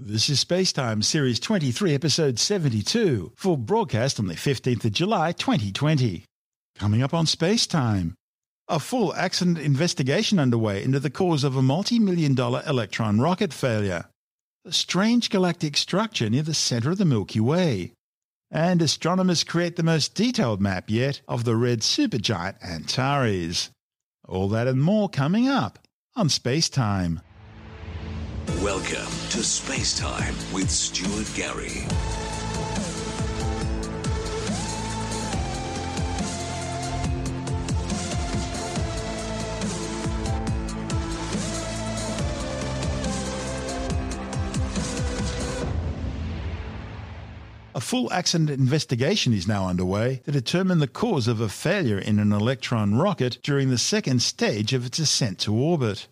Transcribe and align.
This 0.00 0.30
is 0.30 0.44
Spacetime 0.44 1.02
Series 1.02 1.40
23, 1.40 1.92
Episode 1.92 2.38
72, 2.38 3.32
for 3.34 3.58
broadcast 3.58 4.20
on 4.20 4.28
the 4.28 4.34
15th 4.34 4.84
of 4.84 4.92
July 4.92 5.32
2020. 5.32 6.24
Coming 6.76 7.02
up 7.02 7.12
on 7.12 7.26
Spacetime. 7.26 8.12
A 8.68 8.78
full 8.78 9.12
accident 9.12 9.58
investigation 9.58 10.38
underway 10.38 10.84
into 10.84 11.00
the 11.00 11.10
cause 11.10 11.42
of 11.42 11.56
a 11.56 11.62
multi 11.62 11.98
million 11.98 12.36
dollar 12.36 12.62
Electron 12.64 13.20
rocket 13.20 13.52
failure. 13.52 14.04
A 14.64 14.72
strange 14.72 15.30
galactic 15.30 15.76
structure 15.76 16.30
near 16.30 16.44
the 16.44 16.54
center 16.54 16.92
of 16.92 16.98
the 16.98 17.04
Milky 17.04 17.40
Way. 17.40 17.92
And 18.52 18.80
astronomers 18.80 19.42
create 19.42 19.74
the 19.74 19.82
most 19.82 20.14
detailed 20.14 20.60
map 20.60 20.88
yet 20.88 21.22
of 21.26 21.42
the 21.42 21.56
red 21.56 21.80
supergiant 21.80 22.62
Antares. 22.62 23.70
All 24.28 24.48
that 24.50 24.68
and 24.68 24.80
more 24.80 25.08
coming 25.08 25.48
up 25.48 25.80
on 26.14 26.28
Spacetime. 26.28 27.20
Welcome 28.56 29.12
to 29.30 29.44
Space 29.44 29.96
Time 29.96 30.34
with 30.52 30.70
Stuart 30.70 31.30
Gary. 31.36 31.84
A 47.74 47.80
full 47.80 48.10
accident 48.12 48.50
investigation 48.50 49.34
is 49.34 49.46
now 49.46 49.68
underway 49.68 50.22
to 50.24 50.32
determine 50.32 50.78
the 50.78 50.88
cause 50.88 51.28
of 51.28 51.40
a 51.40 51.50
failure 51.50 51.98
in 51.98 52.18
an 52.18 52.32
Electron 52.32 52.96
rocket 52.96 53.38
during 53.42 53.68
the 53.68 53.78
second 53.78 54.22
stage 54.22 54.72
of 54.72 54.86
its 54.86 54.98
ascent 54.98 55.38
to 55.40 55.54
orbit. 55.54 56.08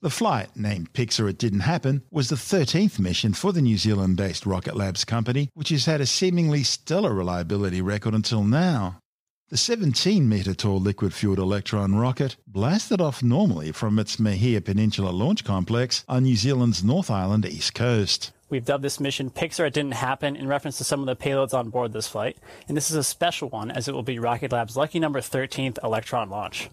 The 0.00 0.10
flight, 0.10 0.50
named 0.54 0.92
Pics 0.92 1.18
Or 1.18 1.28
It 1.28 1.38
Didn't 1.38 1.60
Happen, 1.60 2.04
was 2.08 2.28
the 2.28 2.36
13th 2.36 3.00
mission 3.00 3.32
for 3.32 3.52
the 3.52 3.60
New 3.60 3.76
Zealand 3.76 4.16
based 4.16 4.46
Rocket 4.46 4.76
Labs 4.76 5.04
company, 5.04 5.50
which 5.54 5.70
has 5.70 5.86
had 5.86 6.00
a 6.00 6.06
seemingly 6.06 6.62
stellar 6.62 7.12
reliability 7.12 7.82
record 7.82 8.14
until 8.14 8.44
now. 8.44 9.00
The 9.48 9.56
17 9.56 10.28
metre 10.28 10.54
tall 10.54 10.78
liquid 10.78 11.12
fueled 11.12 11.40
Electron 11.40 11.96
rocket 11.96 12.36
blasted 12.46 13.00
off 13.00 13.24
normally 13.24 13.72
from 13.72 13.98
its 13.98 14.18
Mahia 14.18 14.64
Peninsula 14.64 15.10
Launch 15.10 15.42
Complex 15.42 16.04
on 16.06 16.22
New 16.22 16.36
Zealand's 16.36 16.84
North 16.84 17.10
Island 17.10 17.44
east 17.44 17.74
coast. 17.74 18.30
We've 18.50 18.64
dubbed 18.64 18.84
this 18.84 19.00
mission 19.00 19.30
Pics 19.30 19.58
Or 19.58 19.66
It 19.66 19.74
Didn't 19.74 19.94
Happen 19.94 20.36
in 20.36 20.46
reference 20.46 20.78
to 20.78 20.84
some 20.84 21.00
of 21.00 21.06
the 21.06 21.16
payloads 21.16 21.54
on 21.54 21.70
board 21.70 21.92
this 21.92 22.06
flight, 22.06 22.38
and 22.68 22.76
this 22.76 22.88
is 22.88 22.96
a 22.96 23.02
special 23.02 23.48
one 23.48 23.72
as 23.72 23.88
it 23.88 23.94
will 23.94 24.04
be 24.04 24.20
Rocket 24.20 24.52
Lab's 24.52 24.76
lucky 24.76 25.00
number 25.00 25.20
13th 25.20 25.82
Electron 25.82 26.30
launch. 26.30 26.70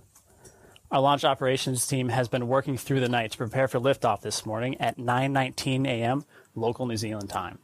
Our 0.91 1.01
launch 1.01 1.25
operations 1.25 1.87
team 1.87 2.09
has 2.09 2.27
been 2.27 2.47
working 2.47 2.77
through 2.77 2.99
the 2.99 3.09
night 3.09 3.31
to 3.31 3.37
prepare 3.37 3.67
for 3.67 3.79
liftoff 3.79 4.21
this 4.21 4.45
morning 4.45 4.79
at 4.79 4.97
9:19 4.97 5.87
a.m. 5.87 6.25
local 6.53 6.85
New 6.85 6.95
Zealand 6.95 7.27
time. 7.27 7.57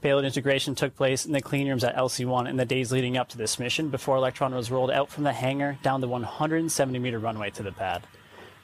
Payload 0.00 0.24
integration 0.24 0.76
took 0.76 0.94
place 0.94 1.26
in 1.26 1.32
the 1.32 1.40
clean 1.40 1.68
rooms 1.68 1.82
at 1.82 1.96
LC1 1.96 2.48
in 2.48 2.56
the 2.56 2.64
days 2.64 2.92
leading 2.92 3.16
up 3.16 3.28
to 3.30 3.38
this 3.38 3.58
mission 3.58 3.88
before 3.88 4.16
Electron 4.16 4.54
was 4.54 4.70
rolled 4.70 4.92
out 4.92 5.10
from 5.10 5.24
the 5.24 5.32
hangar 5.32 5.76
down 5.82 6.00
the 6.00 6.06
170 6.06 6.98
meter 7.00 7.18
runway 7.18 7.50
to 7.50 7.64
the 7.64 7.72
pad. 7.72 8.04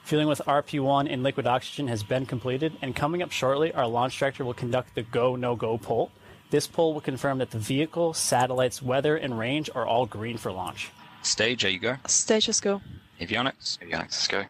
Fueling 0.03 0.29
with 0.29 0.41
RP1 0.47 1.11
and 1.11 1.21
liquid 1.21 1.45
oxygen 1.45 1.89
has 1.89 2.03
been 2.03 2.25
completed, 2.25 2.77
and 2.81 2.95
coming 2.95 3.21
up 3.21 3.31
shortly, 3.31 3.73
our 3.73 3.87
launch 3.87 4.17
director 4.17 4.45
will 4.45 4.53
conduct 4.53 4.95
the 4.95 5.03
go 5.03 5.35
no 5.35 5.57
go 5.57 5.77
poll. 5.77 6.09
This 6.51 6.67
poll 6.67 6.93
will 6.93 7.01
confirm 7.01 7.39
that 7.39 7.51
the 7.51 7.59
vehicle, 7.59 8.13
satellites, 8.13 8.81
weather, 8.81 9.17
and 9.17 9.37
range 9.37 9.69
are 9.75 9.85
all 9.85 10.05
green 10.05 10.37
for 10.37 10.53
launch. 10.53 10.89
Stage, 11.21 11.63
there 11.63 11.71
you 11.71 11.79
go. 11.79 11.97
Stages 12.07 12.61
go. 12.61 12.81
Avionics, 13.19 13.77
Avionics, 13.79 13.91
let's 13.91 14.27
go. 14.27 14.43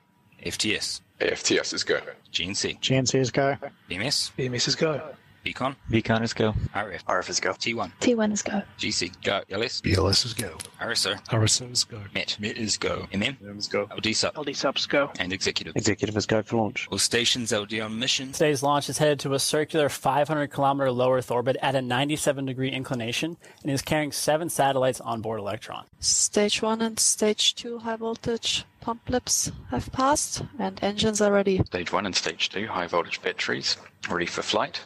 FTS, 0.45 1.01
AFTS 1.21 1.73
is 1.73 1.83
go. 1.83 1.99
GNC, 2.31 2.79
GNC 2.79 3.15
is 3.19 3.31
go. 3.31 3.57
BMS, 3.89 4.31
BMS 4.37 4.67
is 4.67 4.75
go. 4.75 5.01
Beacon, 5.43 5.75
Beacon 5.89 6.23
is 6.23 6.33
go. 6.33 6.53
RF, 6.73 7.03
RF 7.03 7.29
is 7.29 7.39
go. 7.41 7.51
T1, 7.51 7.91
T1 7.99 8.31
is 8.31 8.41
go. 8.41 8.61
GC, 8.79 9.11
go, 9.23 9.41
LS, 9.49 9.81
BLS 9.81 10.25
is 10.25 10.33
go. 10.33 10.57
RSO, 10.79 11.21
RSO 11.27 11.71
is 11.71 11.83
go. 11.83 11.99
MET, 12.15 12.37
MET 12.39 12.57
is 12.57 12.77
go, 12.77 13.07
MM, 13.11 13.35
Let's 13.41 13.67
go. 13.67 13.89
LD 13.95 14.15
sub, 14.15 14.37
LD 14.37 14.55
subs 14.55 14.85
go. 14.85 15.11
and 15.19 15.33
executive. 15.33 15.75
Executive 15.75 16.15
is 16.15 16.25
go 16.25 16.41
for 16.43 16.57
launch. 16.57 16.87
All 16.91 16.97
stations 16.97 17.51
LD 17.51 17.79
on 17.81 17.99
mission. 17.99 18.31
Today's 18.31 18.63
launch 18.63 18.87
is 18.87 18.97
headed 18.97 19.19
to 19.21 19.33
a 19.33 19.39
circular 19.39 19.89
500 19.89 20.47
kilometer 20.47 20.91
low 20.91 21.11
Earth 21.11 21.29
orbit 21.29 21.57
at 21.61 21.75
a 21.75 21.81
97 21.81 22.45
degree 22.45 22.71
inclination 22.71 23.35
and 23.63 23.71
is 23.71 23.81
carrying 23.81 24.13
seven 24.13 24.49
satellites 24.49 25.01
on 25.01 25.21
board 25.21 25.39
Electron. 25.41 25.85
Stage 25.99 26.61
1 26.61 26.81
and 26.81 26.99
Stage 26.99 27.55
2 27.55 27.79
high 27.79 27.97
voltage 27.97 28.65
pump 28.83 29.09
lips 29.09 29.49
have 29.71 29.89
passed 29.93 30.43
and 30.59 30.77
engines 30.83 31.21
are 31.21 31.31
ready. 31.31 31.63
Stage 31.63 31.93
one 31.93 32.05
and 32.05 32.13
stage 32.13 32.49
two, 32.49 32.67
high 32.67 32.85
voltage 32.85 33.21
batteries, 33.21 33.77
ready 34.09 34.25
for 34.25 34.41
flight. 34.41 34.81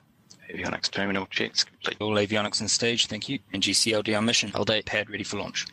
Avionics 0.53 0.89
terminal 0.89 1.25
checks 1.27 1.63
complete. 1.63 1.97
All 1.99 2.15
avionics 2.15 2.61
in 2.61 2.67
stage, 2.67 3.07
thank 3.07 3.27
you. 3.27 3.39
And 3.53 3.61
GCLD 3.61 4.17
on 4.17 4.25
mission. 4.25 4.51
LD 4.55 4.85
pad 4.85 5.09
ready 5.09 5.23
for 5.23 5.37
launch. 5.37 5.65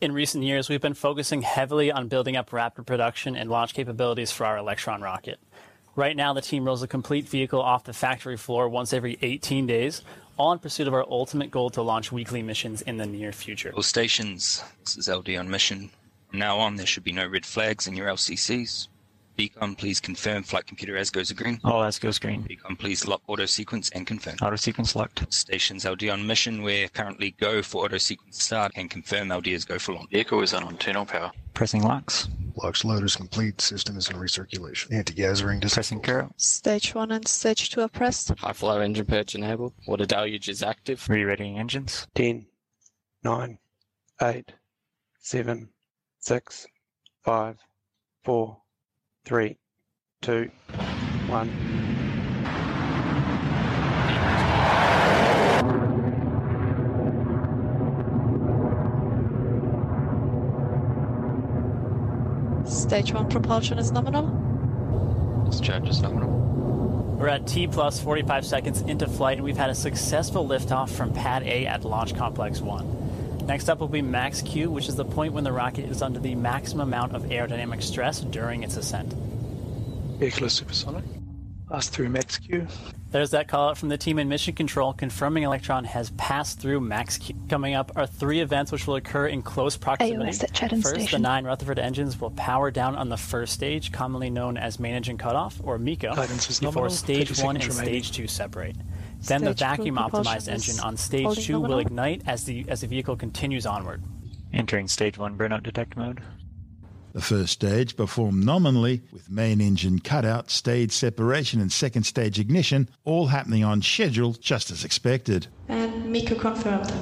In 0.00 0.12
recent 0.12 0.42
years, 0.42 0.68
we've 0.68 0.80
been 0.80 0.94
focusing 0.94 1.42
heavily 1.42 1.92
on 1.92 2.08
building 2.08 2.36
up 2.36 2.52
rapid 2.52 2.86
production 2.86 3.36
and 3.36 3.50
launch 3.50 3.74
capabilities 3.74 4.32
for 4.32 4.46
our 4.46 4.56
Electron 4.56 5.02
rocket. 5.02 5.38
Right 5.94 6.16
now, 6.16 6.32
the 6.32 6.40
team 6.40 6.64
rolls 6.64 6.82
a 6.82 6.88
complete 6.88 7.28
vehicle 7.28 7.60
off 7.60 7.84
the 7.84 7.92
factory 7.92 8.36
floor 8.36 8.68
once 8.68 8.92
every 8.92 9.18
18 9.20 9.66
days, 9.66 10.02
all 10.38 10.52
in 10.52 10.58
pursuit 10.58 10.88
of 10.88 10.94
our 10.94 11.04
ultimate 11.10 11.50
goal 11.50 11.68
to 11.70 11.82
launch 11.82 12.10
weekly 12.10 12.42
missions 12.42 12.80
in 12.80 12.96
the 12.96 13.06
near 13.06 13.32
future. 13.32 13.72
All 13.76 13.82
stations, 13.82 14.64
this 14.84 14.96
is 14.96 15.08
LD 15.08 15.36
on 15.36 15.50
mission. 15.50 15.90
From 16.30 16.38
now 16.38 16.58
on, 16.58 16.76
there 16.76 16.86
should 16.86 17.04
be 17.04 17.12
no 17.12 17.26
red 17.26 17.44
flags 17.44 17.86
in 17.86 17.94
your 17.94 18.06
LCCs. 18.06 18.88
Beacon, 19.40 19.74
please 19.74 20.00
confirm 20.00 20.42
flight 20.42 20.66
computer 20.66 20.98
as 20.98 21.08
goes 21.08 21.30
a 21.30 21.34
green. 21.34 21.58
All 21.64 21.82
as 21.82 21.98
goes 21.98 22.18
green. 22.18 22.42
Beacon, 22.42 22.76
please 22.76 23.06
lock 23.06 23.22
auto 23.26 23.46
sequence 23.46 23.88
and 23.94 24.06
confirm. 24.06 24.36
Auto 24.42 24.56
sequence 24.56 24.94
locked. 24.94 25.32
Stations 25.32 25.86
LD 25.86 26.10
on 26.10 26.26
mission. 26.26 26.62
We're 26.62 26.88
currently 26.88 27.30
go 27.40 27.62
for 27.62 27.86
auto 27.86 27.96
sequence 27.96 28.44
start 28.44 28.70
and 28.76 28.90
confirm 28.90 29.32
LD 29.32 29.46
is 29.46 29.64
go 29.64 29.78
for 29.78 29.94
launch. 29.94 30.10
Vehicle 30.10 30.42
is 30.42 30.52
on 30.52 30.68
internal 30.68 31.06
power. 31.06 31.32
Pressing 31.54 31.82
locks. 31.82 32.28
Locks 32.54 32.84
load 32.84 33.02
is 33.02 33.16
complete. 33.16 33.62
System 33.62 33.96
is 33.96 34.10
in 34.10 34.16
recirculation. 34.16 34.92
Anti-gas 34.92 35.40
ring 35.40 35.62
Pressing 35.62 36.02
curl. 36.02 36.30
Stage 36.36 36.94
1 36.94 37.10
and 37.10 37.26
Stage 37.26 37.70
2 37.70 37.80
are 37.80 37.88
pressed. 37.88 38.28
High 38.40 38.52
flow 38.52 38.80
engine 38.80 39.06
purge 39.06 39.34
enabled. 39.34 39.72
Water 39.86 40.04
deluge 40.04 40.50
is 40.50 40.62
active. 40.62 41.08
Re-readying 41.08 41.58
engines. 41.58 42.06
10, 42.14 42.44
9, 43.24 43.58
8, 44.20 44.52
7, 45.18 45.70
6, 46.18 46.66
5, 47.24 47.56
4, 48.22 48.59
3, 49.30 49.56
2, 50.22 50.50
1. 51.28 51.48
Stage 62.66 63.12
1 63.12 63.28
propulsion 63.28 63.78
is 63.78 63.92
nominal. 63.92 64.26
Discharge 65.48 65.88
is 65.88 66.02
nominal. 66.02 66.30
We're 67.16 67.28
at 67.28 67.46
T 67.46 67.68
plus 67.68 68.00
45 68.00 68.44
seconds 68.44 68.80
into 68.80 69.06
flight, 69.06 69.36
and 69.36 69.44
we've 69.44 69.56
had 69.56 69.70
a 69.70 69.76
successful 69.76 70.44
liftoff 70.44 70.88
from 70.90 71.12
Pad 71.12 71.44
A 71.44 71.66
at 71.66 71.84
Launch 71.84 72.16
Complex 72.16 72.60
1. 72.60 72.99
Next 73.50 73.68
up 73.68 73.80
will 73.80 73.88
be 73.88 74.00
Max 74.00 74.42
Q, 74.42 74.70
which 74.70 74.88
is 74.88 74.94
the 74.94 75.04
point 75.04 75.32
when 75.32 75.42
the 75.42 75.50
rocket 75.50 75.84
is 75.86 76.02
under 76.02 76.20
the 76.20 76.36
maximum 76.36 76.86
amount 76.86 77.16
of 77.16 77.24
aerodynamic 77.24 77.82
stress 77.82 78.20
during 78.20 78.62
its 78.62 78.76
ascent. 78.76 79.12
Vehicle 80.20 80.46
is 80.46 80.52
supersonic. 80.52 81.02
Pass 81.68 81.88
through 81.88 82.10
max 82.10 82.38
Q. 82.38 82.68
There's 83.10 83.32
that 83.32 83.48
call 83.48 83.70
out 83.70 83.76
from 83.76 83.88
the 83.88 83.98
team 83.98 84.20
in 84.20 84.28
Mission 84.28 84.54
Control 84.54 84.92
confirming 84.92 85.42
Electron 85.42 85.82
has 85.82 86.10
passed 86.10 86.60
through 86.60 86.78
Max 86.78 87.18
Q. 87.18 87.34
Coming 87.48 87.74
up 87.74 87.90
are 87.96 88.06
three 88.06 88.38
events 88.38 88.70
which 88.70 88.86
will 88.86 88.94
occur 88.94 89.26
in 89.26 89.42
close 89.42 89.76
proximity. 89.76 90.30
AOS 90.30 90.44
at 90.44 90.52
Chatham 90.52 90.80
First, 90.80 91.10
the 91.10 91.18
nine 91.18 91.44
Rutherford 91.44 91.80
engines 91.80 92.20
will 92.20 92.30
power 92.30 92.70
down 92.70 92.94
on 92.94 93.08
the 93.08 93.16
first 93.16 93.52
stage, 93.52 93.90
commonly 93.90 94.30
known 94.30 94.58
as 94.58 94.78
main 94.78 94.94
engine 94.94 95.18
cutoff, 95.18 95.60
or 95.64 95.76
MECO, 95.76 96.14
before 96.14 96.62
nominal, 96.62 96.90
stage 96.90 97.36
one 97.42 97.56
and 97.56 97.66
remaining. 97.66 98.00
stage 98.04 98.12
two 98.12 98.28
separate. 98.28 98.76
Then 99.22 99.44
the 99.44 99.52
Stage 99.54 99.58
two 99.58 99.64
vacuum 99.64 99.96
optimized 99.96 100.48
engine 100.48 100.80
on 100.80 100.96
stage 100.96 101.46
two 101.46 101.54
will 101.54 101.62
nominal. 101.62 101.78
ignite 101.80 102.22
as 102.26 102.44
the 102.44 102.64
as 102.68 102.80
the 102.80 102.86
vehicle 102.86 103.16
continues 103.16 103.66
onward. 103.66 104.02
Entering 104.52 104.88
stage 104.88 105.18
one 105.18 105.36
burnout 105.36 105.62
detect 105.62 105.96
mode. 105.96 106.20
The 107.12 107.20
first 107.20 107.52
stage 107.52 107.96
performed 107.96 108.44
nominally 108.44 109.02
with 109.12 109.28
main 109.28 109.60
engine 109.60 109.98
cutout, 109.98 110.48
stage 110.50 110.92
separation, 110.92 111.60
and 111.60 111.70
second 111.72 112.04
stage 112.04 112.38
ignition, 112.38 112.88
all 113.04 113.26
happening 113.26 113.64
on 113.64 113.82
schedule 113.82 114.32
just 114.34 114.70
as 114.70 114.84
expected. 114.84 115.48
And 115.68 116.12
MECO 116.12 116.36
confirmed. 116.36 116.92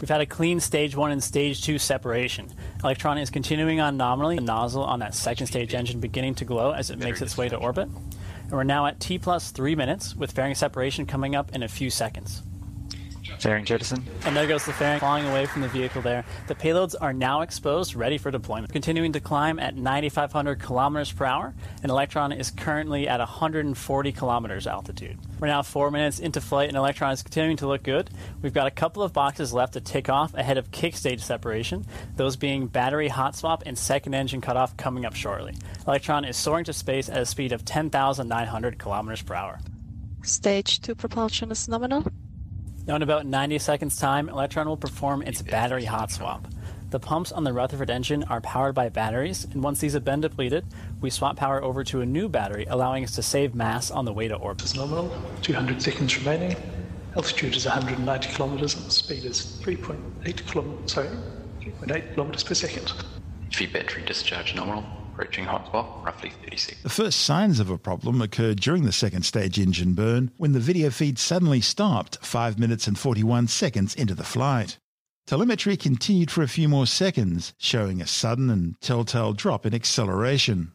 We've 0.00 0.08
had 0.08 0.20
a 0.20 0.26
clean 0.26 0.58
stage 0.58 0.96
one 0.96 1.12
and 1.12 1.22
stage 1.22 1.62
two 1.62 1.78
separation. 1.78 2.52
Electron 2.82 3.16
is 3.16 3.30
continuing 3.30 3.80
on 3.80 3.96
nominally, 3.96 4.36
the 4.36 4.42
nozzle 4.42 4.82
on 4.82 4.98
that 4.98 5.14
second 5.14 5.46
stage 5.46 5.72
engine 5.72 6.00
beginning 6.00 6.34
to 6.36 6.44
glow 6.44 6.72
as 6.72 6.90
it 6.90 6.98
makes 6.98 7.22
its 7.22 7.36
way 7.38 7.48
to 7.48 7.56
orbit. 7.56 7.88
And 8.54 8.58
we're 8.60 8.62
now 8.62 8.86
at 8.86 9.00
T 9.00 9.18
plus 9.18 9.50
three 9.50 9.74
minutes, 9.74 10.14
with 10.14 10.30
fairing 10.30 10.54
separation 10.54 11.06
coming 11.06 11.34
up 11.34 11.52
in 11.56 11.64
a 11.64 11.68
few 11.68 11.90
seconds. 11.90 12.44
Fairing 13.40 13.64
jettison. 13.64 14.04
And 14.24 14.36
there 14.36 14.46
goes 14.46 14.64
the 14.64 14.72
fairing 14.72 15.00
flying 15.00 15.26
away 15.26 15.46
from 15.46 15.62
the 15.62 15.68
vehicle 15.68 16.02
there. 16.02 16.24
The 16.46 16.54
payloads 16.54 16.94
are 17.00 17.12
now 17.12 17.42
exposed, 17.42 17.94
ready 17.94 18.18
for 18.18 18.30
deployment. 18.30 18.72
Continuing 18.72 19.12
to 19.12 19.20
climb 19.20 19.58
at 19.58 19.76
9,500 19.76 20.60
kilometers 20.60 21.12
per 21.12 21.24
hour, 21.24 21.54
and 21.82 21.90
Electron 21.90 22.32
is 22.32 22.50
currently 22.50 23.08
at 23.08 23.20
140 23.20 24.12
kilometers 24.12 24.66
altitude. 24.66 25.18
We're 25.40 25.48
now 25.48 25.62
four 25.62 25.90
minutes 25.90 26.18
into 26.18 26.40
flight, 26.40 26.68
and 26.68 26.76
Electron 26.76 27.12
is 27.12 27.22
continuing 27.22 27.56
to 27.58 27.66
look 27.66 27.82
good. 27.82 28.10
We've 28.42 28.54
got 28.54 28.66
a 28.66 28.70
couple 28.70 29.02
of 29.02 29.12
boxes 29.12 29.52
left 29.52 29.74
to 29.74 29.80
tick 29.80 30.08
off 30.08 30.34
ahead 30.34 30.58
of 30.58 30.70
kick 30.70 30.96
stage 30.96 31.20
separation, 31.20 31.86
those 32.16 32.36
being 32.36 32.66
battery 32.66 33.08
hot 33.08 33.36
swap 33.36 33.62
and 33.66 33.76
second 33.76 34.14
engine 34.14 34.40
cutoff 34.40 34.76
coming 34.76 35.04
up 35.04 35.14
shortly. 35.14 35.54
Electron 35.86 36.24
is 36.24 36.36
soaring 36.36 36.64
to 36.64 36.72
space 36.72 37.08
at 37.08 37.18
a 37.18 37.26
speed 37.26 37.52
of 37.52 37.64
10,900 37.64 38.78
kilometers 38.78 39.22
per 39.22 39.34
hour. 39.34 39.58
Stage 40.22 40.80
2 40.80 40.94
propulsion 40.94 41.50
is 41.50 41.68
nominal. 41.68 42.04
Now, 42.86 42.96
in 42.96 43.02
about 43.02 43.24
90 43.24 43.58
seconds' 43.60 43.96
time, 43.96 44.28
Electron 44.28 44.68
will 44.68 44.76
perform 44.76 45.22
its 45.22 45.40
battery 45.40 45.86
hot 45.86 46.10
swap. 46.12 46.46
The 46.90 47.00
pumps 47.00 47.32
on 47.32 47.42
the 47.42 47.52
Rutherford 47.52 47.88
engine 47.88 48.24
are 48.24 48.42
powered 48.42 48.74
by 48.74 48.90
batteries, 48.90 49.46
and 49.46 49.62
once 49.62 49.80
these 49.80 49.94
have 49.94 50.04
been 50.04 50.20
depleted, 50.20 50.66
we 51.00 51.08
swap 51.08 51.36
power 51.36 51.62
over 51.62 51.82
to 51.84 52.02
a 52.02 52.06
new 52.06 52.28
battery, 52.28 52.66
allowing 52.68 53.02
us 53.02 53.14
to 53.16 53.22
save 53.22 53.54
mass 53.54 53.90
on 53.90 54.04
the 54.04 54.12
way 54.12 54.28
to 54.28 54.36
orbit. 54.36 54.66
Is 54.66 54.76
nominal. 54.76 55.10
200 55.40 55.80
seconds 55.80 56.18
remaining. 56.18 56.56
Altitude 57.16 57.56
is 57.56 57.64
190 57.64 58.28
kilometers 58.34 58.74
and 58.76 58.92
speed 58.92 59.24
is 59.24 59.58
3.8 59.64 60.46
kilometers. 60.46 60.92
Sorry, 60.92 61.08
3.8 61.60 62.14
kilometers 62.14 62.42
per 62.42 62.54
second. 62.54 62.92
HV 63.50 63.72
battery 63.72 64.02
discharge 64.04 64.54
nominal. 64.54 64.84
Approaching 65.14 65.44
hot 65.44 65.68
swap, 65.70 66.04
roughly 66.04 66.30
36. 66.30 66.82
The 66.82 66.88
first 66.88 67.20
signs 67.20 67.60
of 67.60 67.70
a 67.70 67.78
problem 67.78 68.20
occurred 68.20 68.58
during 68.58 68.82
the 68.82 68.90
second 68.90 69.22
stage 69.22 69.60
engine 69.60 69.94
burn 69.94 70.32
when 70.38 70.50
the 70.50 70.58
video 70.58 70.90
feed 70.90 71.20
suddenly 71.20 71.60
stopped 71.60 72.18
5 72.20 72.58
minutes 72.58 72.88
and 72.88 72.98
41 72.98 73.46
seconds 73.46 73.94
into 73.94 74.16
the 74.16 74.24
flight. 74.24 74.76
Telemetry 75.28 75.76
continued 75.76 76.32
for 76.32 76.42
a 76.42 76.48
few 76.48 76.68
more 76.68 76.88
seconds, 76.88 77.54
showing 77.58 78.02
a 78.02 78.08
sudden 78.08 78.50
and 78.50 78.74
telltale 78.80 79.34
drop 79.34 79.64
in 79.64 79.72
acceleration. 79.72 80.72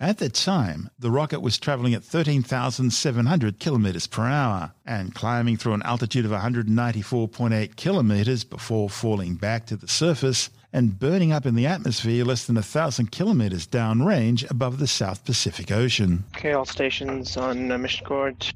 At 0.00 0.18
the 0.18 0.30
time, 0.30 0.90
the 0.98 1.12
rocket 1.12 1.38
was 1.38 1.56
traveling 1.56 1.94
at 1.94 2.02
13,700 2.02 3.60
kilometers 3.60 4.08
per 4.08 4.26
hour 4.26 4.72
and 4.84 5.14
climbing 5.14 5.58
through 5.58 5.74
an 5.74 5.82
altitude 5.84 6.24
of 6.24 6.32
194.8 6.32 7.76
kilometers 7.76 8.42
before 8.42 8.90
falling 8.90 9.36
back 9.36 9.64
to 9.66 9.76
the 9.76 9.86
surface 9.86 10.50
and 10.72 10.98
burning 10.98 11.32
up 11.32 11.46
in 11.46 11.54
the 11.54 11.66
atmosphere 11.66 12.24
less 12.24 12.46
than 12.46 12.56
a 12.56 12.62
thousand 12.62 13.12
kilometers 13.12 13.66
downrange 13.66 14.48
above 14.50 14.78
the 14.78 14.86
South 14.86 15.24
Pacific 15.24 15.70
Ocean. 15.70 16.24
Okay, 16.36 16.52
all 16.52 16.64
stations 16.64 17.36
on 17.36 17.70
uh, 17.70 17.78
mission 17.78 18.06
court. 18.06 18.52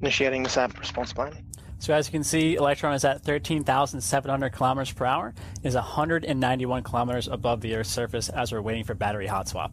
Initiating 0.00 0.42
the 0.42 0.50
SAP 0.50 0.78
response 0.78 1.12
plan. 1.12 1.44
So 1.78 1.94
as 1.94 2.08
you 2.08 2.12
can 2.12 2.24
see, 2.24 2.54
Electron 2.54 2.94
is 2.94 3.04
at 3.04 3.22
13,700 3.22 4.50
kilometers 4.50 4.92
per 4.92 5.04
hour, 5.04 5.34
is 5.62 5.74
191 5.74 6.82
kilometers 6.82 7.28
above 7.28 7.60
the 7.60 7.74
Earth's 7.74 7.90
surface 7.90 8.28
as 8.28 8.52
we're 8.52 8.62
waiting 8.62 8.84
for 8.84 8.94
battery 8.94 9.26
hot 9.26 9.48
swap. 9.48 9.72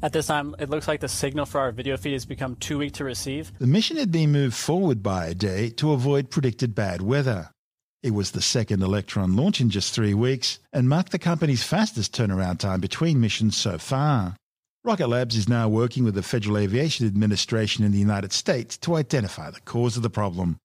At 0.00 0.12
this 0.12 0.26
time, 0.26 0.54
it 0.60 0.70
looks 0.70 0.86
like 0.86 1.00
the 1.00 1.08
signal 1.08 1.44
for 1.44 1.60
our 1.60 1.72
video 1.72 1.96
feed 1.96 2.12
has 2.12 2.24
become 2.24 2.54
too 2.56 2.78
weak 2.78 2.92
to 2.94 3.04
receive. 3.04 3.52
The 3.58 3.66
mission 3.66 3.96
had 3.96 4.12
been 4.12 4.30
moved 4.30 4.54
forward 4.54 5.02
by 5.02 5.26
a 5.26 5.34
day 5.34 5.70
to 5.70 5.92
avoid 5.92 6.30
predicted 6.30 6.74
bad 6.74 7.02
weather. 7.02 7.50
It 8.00 8.14
was 8.14 8.30
the 8.30 8.42
second 8.42 8.80
Electron 8.80 9.34
launch 9.34 9.60
in 9.60 9.70
just 9.70 9.92
three 9.92 10.14
weeks 10.14 10.60
and 10.72 10.88
marked 10.88 11.10
the 11.10 11.18
company's 11.18 11.64
fastest 11.64 12.14
turnaround 12.14 12.60
time 12.60 12.80
between 12.80 13.20
missions 13.20 13.56
so 13.56 13.76
far. 13.76 14.36
Rocket 14.84 15.08
Labs 15.08 15.34
is 15.34 15.48
now 15.48 15.68
working 15.68 16.04
with 16.04 16.14
the 16.14 16.22
Federal 16.22 16.58
Aviation 16.58 17.08
Administration 17.08 17.84
in 17.84 17.90
the 17.90 17.98
United 17.98 18.32
States 18.32 18.76
to 18.78 18.94
identify 18.94 19.50
the 19.50 19.60
cause 19.62 19.96
of 19.96 20.04
the 20.04 20.10
problem. 20.10 20.58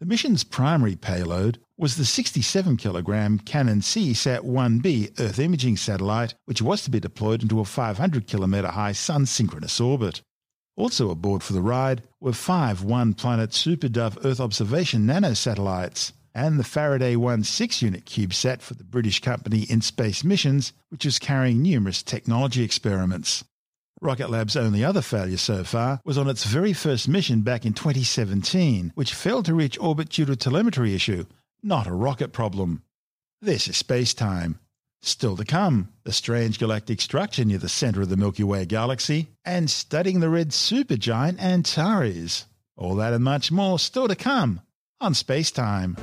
The 0.00 0.04
mission's 0.04 0.44
primary 0.44 0.94
payload 0.94 1.58
was 1.78 1.96
the 1.96 2.04
67 2.04 2.76
kilogram 2.76 3.38
Canon 3.38 3.80
CSat 3.80 4.40
1B 4.40 5.18
Earth 5.18 5.38
imaging 5.38 5.78
satellite, 5.78 6.34
which 6.44 6.60
was 6.60 6.84
to 6.84 6.90
be 6.90 7.00
deployed 7.00 7.42
into 7.42 7.60
a 7.60 7.64
500 7.64 8.26
kilometer 8.26 8.68
high 8.68 8.92
sun 8.92 9.24
synchronous 9.24 9.80
orbit. 9.80 10.20
Also 10.76 11.10
aboard 11.10 11.42
for 11.42 11.54
the 11.54 11.62
ride 11.62 12.02
were 12.20 12.34
five 12.34 12.82
one 12.82 13.14
planet 13.14 13.54
Super 13.54 13.88
Dove 13.88 14.18
Earth 14.22 14.40
observation 14.40 15.06
nanosatellites 15.06 16.12
and 16.34 16.58
the 16.58 16.64
Faraday 16.64 17.16
1 17.16 17.44
6 17.44 17.82
unit 17.82 18.04
CubeSat 18.04 18.60
for 18.60 18.74
the 18.74 18.84
British 18.84 19.20
company 19.20 19.62
In 19.70 19.80
Space 19.80 20.24
Missions, 20.24 20.72
which 20.88 21.06
is 21.06 21.18
carrying 21.18 21.62
numerous 21.62 22.02
technology 22.02 22.62
experiments. 22.62 23.44
Rocket 24.00 24.28
Lab's 24.28 24.56
only 24.56 24.84
other 24.84 25.00
failure 25.00 25.36
so 25.36 25.64
far 25.64 26.00
was 26.04 26.18
on 26.18 26.28
its 26.28 26.44
very 26.44 26.72
first 26.72 27.08
mission 27.08 27.42
back 27.42 27.64
in 27.64 27.72
2017, 27.72 28.92
which 28.94 29.14
failed 29.14 29.46
to 29.46 29.54
reach 29.54 29.78
orbit 29.78 30.10
due 30.10 30.26
to 30.26 30.32
a 30.32 30.36
telemetry 30.36 30.94
issue, 30.94 31.24
not 31.62 31.86
a 31.86 31.92
rocket 31.92 32.32
problem. 32.32 32.82
This 33.40 33.68
is 33.68 33.76
space 33.76 34.12
time. 34.12 34.58
Still 35.00 35.36
to 35.36 35.44
come, 35.44 35.90
the 36.04 36.12
strange 36.12 36.58
galactic 36.58 37.00
structure 37.00 37.44
near 37.44 37.58
the 37.58 37.68
center 37.68 38.02
of 38.02 38.08
the 38.08 38.16
Milky 38.16 38.42
Way 38.42 38.64
galaxy, 38.64 39.28
and 39.44 39.70
studying 39.70 40.20
the 40.20 40.30
red 40.30 40.48
supergiant 40.48 41.38
Antares. 41.38 42.46
All 42.76 42.96
that 42.96 43.12
and 43.12 43.22
much 43.22 43.52
more 43.52 43.78
still 43.78 44.08
to 44.08 44.16
come 44.16 44.60
on 45.00 45.14
Space 45.14 45.50
Time. 45.50 45.96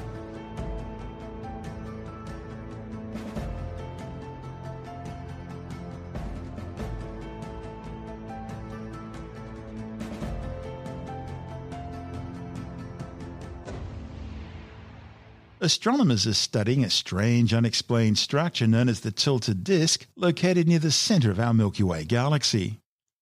Astronomers 15.63 16.25
are 16.25 16.33
studying 16.33 16.83
a 16.83 16.89
strange 16.89 17.53
unexplained 17.53 18.17
structure 18.17 18.65
known 18.65 18.89
as 18.89 19.01
the 19.01 19.11
tilted 19.11 19.63
disk 19.63 20.07
located 20.15 20.67
near 20.67 20.79
the 20.79 20.89
center 20.89 21.29
of 21.29 21.39
our 21.39 21.53
Milky 21.53 21.83
Way 21.83 22.03
galaxy. 22.03 22.79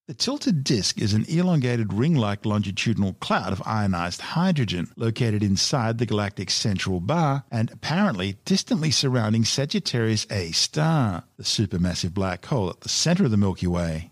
The 0.07 0.13
tilted 0.13 0.63
disk 0.63 1.01
is 1.01 1.13
an 1.13 1.25
elongated 1.27 1.91
ring-like 1.91 2.45
longitudinal 2.45 3.15
cloud 3.15 3.51
of 3.51 3.61
ionized 3.65 4.21
hydrogen 4.21 4.89
located 4.95 5.43
inside 5.43 5.97
the 5.97 6.05
galactic 6.05 6.49
central 6.49 7.01
bar 7.01 7.43
and 7.51 7.69
apparently 7.71 8.37
distantly 8.45 8.89
surrounding 8.89 9.43
Sagittarius 9.43 10.25
A 10.31 10.53
star, 10.53 11.25
the 11.35 11.43
supermassive 11.43 12.13
black 12.13 12.45
hole 12.45 12.69
at 12.69 12.79
the 12.79 12.89
center 12.89 13.25
of 13.25 13.31
the 13.31 13.37
Milky 13.37 13.67
Way. 13.67 14.11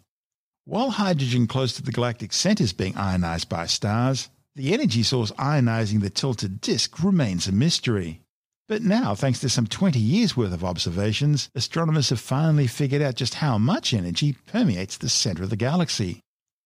While 0.65 0.89
hydrogen 0.89 1.47
close 1.47 1.71
to 1.77 1.81
the 1.81 1.93
galactic 1.93 2.33
center 2.33 2.65
is 2.65 2.73
being 2.73 2.97
ionized 2.97 3.47
by 3.47 3.67
stars, 3.67 4.27
the 4.57 4.73
energy 4.73 5.03
source 5.03 5.31
ionizing 5.33 6.01
the 6.01 6.09
tilted 6.09 6.59
disk 6.59 7.03
remains 7.03 7.47
a 7.47 7.51
mystery. 7.51 8.21
But 8.67 8.81
now, 8.81 9.13
thanks 9.13 9.39
to 9.41 9.49
some 9.49 9.67
20 9.67 9.99
years 9.99 10.35
worth 10.35 10.51
of 10.51 10.63
observations, 10.63 11.49
astronomers 11.53 12.09
have 12.09 12.19
finally 12.19 12.65
figured 12.65 13.03
out 13.03 13.13
just 13.13 13.35
how 13.35 13.59
much 13.59 13.93
energy 13.93 14.35
permeates 14.47 14.97
the 14.97 15.09
center 15.09 15.43
of 15.43 15.51
the 15.51 15.55
galaxy. 15.55 16.21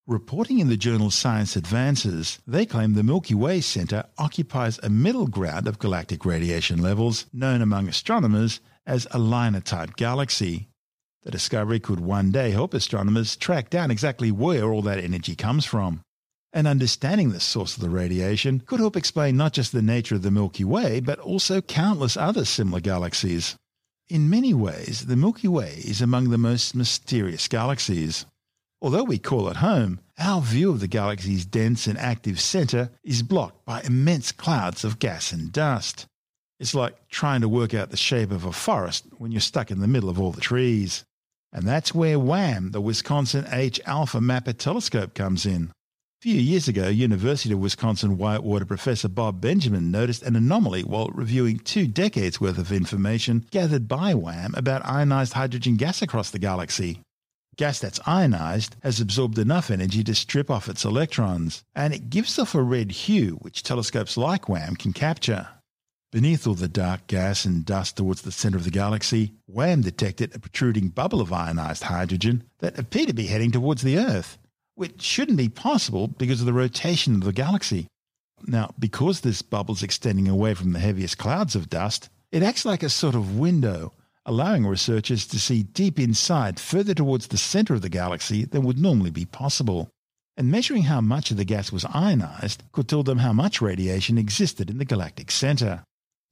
Reporting 0.06 0.58
in 0.58 0.68
the 0.68 0.76
journal 0.78 1.10
Science 1.10 1.54
Advances, 1.54 2.38
they 2.46 2.64
claim 2.64 2.94
the 2.94 3.02
Milky 3.02 3.34
Way 3.34 3.60
center 3.60 4.04
occupies 4.16 4.80
a 4.82 4.88
middle 4.88 5.26
ground 5.26 5.68
of 5.68 5.78
galactic 5.78 6.24
radiation 6.24 6.80
levels 6.80 7.26
known 7.30 7.60
among 7.60 7.88
astronomers 7.88 8.60
as 8.86 9.06
a 9.10 9.18
LINER-type 9.18 9.96
galaxy. 9.96 10.70
The 11.24 11.30
discovery 11.30 11.78
could 11.78 12.00
one 12.00 12.32
day 12.32 12.52
help 12.52 12.72
astronomers 12.72 13.36
track 13.36 13.68
down 13.68 13.90
exactly 13.90 14.32
where 14.32 14.64
all 14.64 14.80
that 14.82 14.98
energy 14.98 15.36
comes 15.36 15.66
from 15.66 16.00
and 16.52 16.66
understanding 16.66 17.30
the 17.30 17.40
source 17.40 17.76
of 17.76 17.82
the 17.82 17.90
radiation 17.90 18.60
could 18.66 18.80
help 18.80 18.96
explain 18.96 19.36
not 19.36 19.52
just 19.52 19.72
the 19.72 19.82
nature 19.82 20.14
of 20.14 20.22
the 20.22 20.30
Milky 20.30 20.64
Way, 20.64 21.00
but 21.00 21.18
also 21.18 21.60
countless 21.60 22.16
other 22.16 22.44
similar 22.44 22.80
galaxies. 22.80 23.56
In 24.08 24.28
many 24.28 24.52
ways, 24.52 25.06
the 25.06 25.16
Milky 25.16 25.48
Way 25.48 25.82
is 25.84 26.02
among 26.02 26.28
the 26.28 26.38
most 26.38 26.74
mysterious 26.74 27.48
galaxies. 27.48 28.26
Although 28.82 29.04
we 29.04 29.18
call 29.18 29.48
it 29.48 29.56
home, 29.56 30.00
our 30.18 30.42
view 30.42 30.70
of 30.70 30.80
the 30.80 30.88
galaxy's 30.88 31.46
dense 31.46 31.86
and 31.86 31.96
active 31.96 32.40
center 32.40 32.90
is 33.02 33.22
blocked 33.22 33.64
by 33.64 33.80
immense 33.82 34.32
clouds 34.32 34.84
of 34.84 34.98
gas 34.98 35.32
and 35.32 35.52
dust. 35.52 36.06
It's 36.60 36.74
like 36.74 37.08
trying 37.08 37.40
to 37.40 37.48
work 37.48 37.74
out 37.74 37.90
the 37.90 37.96
shape 37.96 38.30
of 38.30 38.44
a 38.44 38.52
forest 38.52 39.06
when 39.18 39.32
you're 39.32 39.40
stuck 39.40 39.70
in 39.70 39.80
the 39.80 39.88
middle 39.88 40.10
of 40.10 40.20
all 40.20 40.32
the 40.32 40.40
trees. 40.40 41.04
And 41.52 41.66
that's 41.66 41.94
where 41.94 42.18
WHAM, 42.18 42.72
the 42.72 42.80
Wisconsin 42.80 43.46
H 43.50 43.80
Alpha 43.86 44.20
Mapper 44.20 44.52
Telescope, 44.52 45.14
comes 45.14 45.46
in. 45.46 45.70
Few 46.22 46.36
years 46.36 46.68
ago, 46.68 46.86
University 46.86 47.52
of 47.52 47.58
Wisconsin 47.58 48.16
Whitewater 48.16 48.64
professor 48.64 49.08
Bob 49.08 49.40
Benjamin 49.40 49.90
noticed 49.90 50.22
an 50.22 50.36
anomaly 50.36 50.84
while 50.84 51.08
reviewing 51.08 51.58
two 51.58 51.88
decades 51.88 52.40
worth 52.40 52.58
of 52.58 52.70
information 52.70 53.44
gathered 53.50 53.88
by 53.88 54.14
WHAM 54.14 54.54
about 54.56 54.86
ionized 54.86 55.32
hydrogen 55.32 55.74
gas 55.74 56.00
across 56.00 56.30
the 56.30 56.38
galaxy. 56.38 57.00
Gas 57.56 57.80
that's 57.80 57.98
ionized 58.06 58.76
has 58.84 59.00
absorbed 59.00 59.36
enough 59.36 59.68
energy 59.68 60.04
to 60.04 60.14
strip 60.14 60.48
off 60.48 60.68
its 60.68 60.84
electrons, 60.84 61.64
and 61.74 61.92
it 61.92 62.08
gives 62.08 62.38
off 62.38 62.54
a 62.54 62.62
red 62.62 62.92
hue 62.92 63.32
which 63.40 63.64
telescopes 63.64 64.16
like 64.16 64.48
WHAM 64.48 64.76
can 64.76 64.92
capture. 64.92 65.48
Beneath 66.12 66.46
all 66.46 66.54
the 66.54 66.68
dark 66.68 67.08
gas 67.08 67.44
and 67.44 67.64
dust 67.64 67.96
towards 67.96 68.22
the 68.22 68.30
center 68.30 68.58
of 68.58 68.62
the 68.62 68.70
galaxy, 68.70 69.32
WHAM 69.46 69.80
detected 69.80 70.36
a 70.36 70.38
protruding 70.38 70.90
bubble 70.90 71.20
of 71.20 71.32
ionized 71.32 71.82
hydrogen 71.82 72.44
that 72.60 72.78
appeared 72.78 73.08
to 73.08 73.12
be 73.12 73.26
heading 73.26 73.50
towards 73.50 73.82
the 73.82 73.98
Earth 73.98 74.38
which 74.74 75.02
shouldn't 75.02 75.38
be 75.38 75.48
possible 75.48 76.08
because 76.08 76.40
of 76.40 76.46
the 76.46 76.52
rotation 76.52 77.14
of 77.14 77.24
the 77.24 77.32
galaxy. 77.32 77.86
Now, 78.46 78.74
because 78.78 79.20
this 79.20 79.42
bubble 79.42 79.74
is 79.74 79.82
extending 79.82 80.28
away 80.28 80.54
from 80.54 80.72
the 80.72 80.78
heaviest 80.78 81.18
clouds 81.18 81.54
of 81.54 81.70
dust, 81.70 82.08
it 82.30 82.42
acts 82.42 82.64
like 82.64 82.82
a 82.82 82.88
sort 82.88 83.14
of 83.14 83.38
window, 83.38 83.92
allowing 84.26 84.66
researchers 84.66 85.26
to 85.26 85.38
see 85.38 85.62
deep 85.62 85.98
inside 85.98 86.58
further 86.58 86.94
towards 86.94 87.28
the 87.28 87.36
center 87.36 87.74
of 87.74 87.82
the 87.82 87.88
galaxy 87.88 88.44
than 88.44 88.62
would 88.62 88.78
normally 88.78 89.10
be 89.10 89.24
possible. 89.24 89.90
And 90.36 90.50
measuring 90.50 90.84
how 90.84 91.00
much 91.00 91.30
of 91.30 91.36
the 91.36 91.44
gas 91.44 91.70
was 91.70 91.84
ionized 91.84 92.62
could 92.72 92.88
tell 92.88 93.02
them 93.02 93.18
how 93.18 93.32
much 93.32 93.60
radiation 93.60 94.16
existed 94.16 94.70
in 94.70 94.78
the 94.78 94.84
galactic 94.84 95.30
center. 95.30 95.84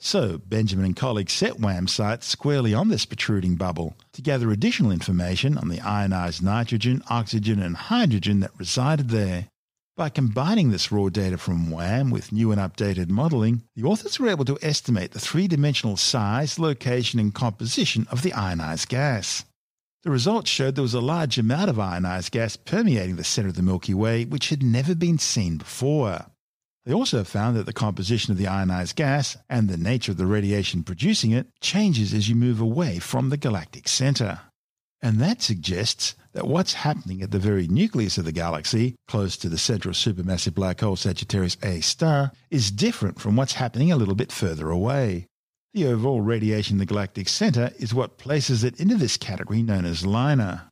So, 0.02 0.38
Benjamin 0.38 0.86
and 0.86 0.96
colleagues 0.96 1.34
set 1.34 1.60
WHAM's 1.60 1.92
sights 1.92 2.26
squarely 2.26 2.72
on 2.72 2.88
this 2.88 3.04
protruding 3.04 3.56
bubble 3.56 3.96
to 4.14 4.22
gather 4.22 4.50
additional 4.50 4.92
information 4.92 5.58
on 5.58 5.68
the 5.68 5.80
ionized 5.80 6.42
nitrogen, 6.42 7.02
oxygen, 7.10 7.60
and 7.60 7.76
hydrogen 7.76 8.40
that 8.40 8.58
resided 8.58 9.10
there. 9.10 9.48
By 9.98 10.08
combining 10.08 10.70
this 10.70 10.90
raw 10.90 11.10
data 11.10 11.36
from 11.36 11.70
WHAM 11.70 12.10
with 12.10 12.32
new 12.32 12.50
and 12.50 12.58
updated 12.58 13.10
modelling, 13.10 13.64
the 13.76 13.84
authors 13.84 14.18
were 14.18 14.30
able 14.30 14.46
to 14.46 14.58
estimate 14.62 15.10
the 15.10 15.20
three 15.20 15.46
dimensional 15.46 15.98
size, 15.98 16.58
location, 16.58 17.20
and 17.20 17.34
composition 17.34 18.06
of 18.10 18.22
the 18.22 18.32
ionized 18.32 18.88
gas. 18.88 19.44
The 20.02 20.10
results 20.10 20.48
showed 20.48 20.76
there 20.76 20.82
was 20.82 20.94
a 20.94 21.00
large 21.02 21.36
amount 21.36 21.68
of 21.68 21.78
ionized 21.78 22.32
gas 22.32 22.56
permeating 22.56 23.16
the 23.16 23.24
centre 23.24 23.50
of 23.50 23.54
the 23.54 23.62
Milky 23.62 23.92
Way, 23.92 24.24
which 24.24 24.48
had 24.48 24.62
never 24.62 24.94
been 24.94 25.18
seen 25.18 25.58
before. 25.58 26.24
They 26.86 26.94
also 26.94 27.24
found 27.24 27.56
that 27.56 27.66
the 27.66 27.72
composition 27.72 28.32
of 28.32 28.38
the 28.38 28.46
ionized 28.46 28.96
gas 28.96 29.36
and 29.48 29.68
the 29.68 29.76
nature 29.76 30.12
of 30.12 30.18
the 30.18 30.26
radiation 30.26 30.82
producing 30.82 31.30
it 31.30 31.48
changes 31.60 32.14
as 32.14 32.28
you 32.28 32.34
move 32.34 32.60
away 32.60 32.98
from 32.98 33.28
the 33.28 33.36
galactic 33.36 33.86
center. 33.86 34.40
And 35.02 35.18
that 35.18 35.42
suggests 35.42 36.14
that 36.32 36.46
what's 36.46 36.74
happening 36.74 37.22
at 37.22 37.30
the 37.30 37.38
very 37.38 37.66
nucleus 37.66 38.18
of 38.18 38.24
the 38.24 38.32
galaxy, 38.32 38.94
close 39.08 39.36
to 39.38 39.48
the 39.48 39.58
central 39.58 39.94
supermassive 39.94 40.54
black 40.54 40.80
hole 40.80 40.96
Sagittarius 40.96 41.56
A 41.62 41.80
star, 41.80 42.32
is 42.50 42.70
different 42.70 43.20
from 43.20 43.36
what's 43.36 43.54
happening 43.54 43.90
a 43.90 43.96
little 43.96 44.14
bit 44.14 44.32
further 44.32 44.70
away. 44.70 45.26
The 45.72 45.86
overall 45.86 46.20
radiation 46.20 46.74
in 46.74 46.78
the 46.78 46.86
galactic 46.86 47.28
center 47.28 47.72
is 47.78 47.94
what 47.94 48.18
places 48.18 48.64
it 48.64 48.80
into 48.80 48.96
this 48.96 49.16
category 49.16 49.62
known 49.62 49.84
as 49.84 50.04
LINER. 50.04 50.62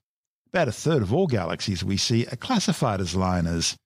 About 0.49 0.69
a 0.69 0.73
third 0.73 1.03
of 1.03 1.13
all 1.13 1.27
galaxies 1.27 1.85
we 1.85 1.97
see 1.97 2.27
are 2.27 2.37
classified 2.37 3.01
as 3.01 3.15
LINERs, 3.15 3.77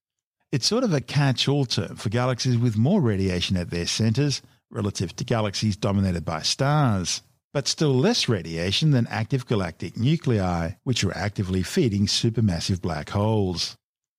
it's 0.52 0.66
sort 0.66 0.84
of 0.84 0.92
a 0.92 1.00
catch 1.00 1.48
all 1.48 1.64
term 1.64 1.96
for 1.96 2.10
galaxies 2.10 2.58
with 2.58 2.76
more 2.76 3.00
radiation 3.00 3.56
at 3.56 3.70
their 3.70 3.86
centres 3.86 4.42
relative 4.70 5.16
to 5.16 5.24
galaxies 5.24 5.76
dominated 5.76 6.24
by 6.26 6.42
stars, 6.42 7.22
but 7.54 7.66
still 7.66 7.94
less 7.94 8.28
radiation 8.28 8.90
than 8.90 9.06
active 9.08 9.46
galactic 9.46 9.96
nuclei, 9.96 10.72
which 10.84 11.02
are 11.04 11.16
actively 11.16 11.62
feeding 11.62 12.06
supermassive 12.06 12.82
black 12.82 13.10
holes. 13.10 13.76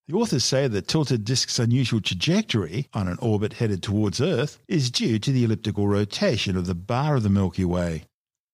The 0.08 0.16
authors 0.16 0.44
say 0.44 0.68
the 0.68 0.82
tilted 0.82 1.24
disk's 1.24 1.60
unusual 1.60 2.02
trajectory 2.02 2.88
on 2.94 3.08
an 3.08 3.18
orbit 3.22 3.54
headed 3.54 3.82
towards 3.82 4.20
Earth 4.20 4.60
is 4.68 4.92
due 4.92 5.18
to 5.20 5.32
the 5.32 5.44
elliptical 5.44 5.88
rotation 5.88 6.58
of 6.58 6.66
the 6.66 6.76
bar 6.76 7.16
of 7.16 7.24
the 7.24 7.30
Milky 7.30 7.64
Way. 7.64 8.04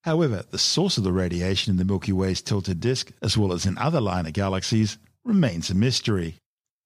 However, 0.04 0.44
the 0.50 0.58
source 0.58 0.96
of 0.96 1.04
the 1.04 1.12
radiation 1.12 1.72
in 1.72 1.76
the 1.76 1.84
Milky 1.84 2.12
Way's 2.12 2.40
tilted 2.40 2.78
disk, 2.78 3.10
as 3.20 3.36
well 3.36 3.52
as 3.52 3.66
in 3.66 3.76
other 3.78 4.00
LINER 4.00 4.30
galaxies, 4.30 4.98
remains 5.24 5.70
a 5.70 5.74
mystery. 5.74 6.36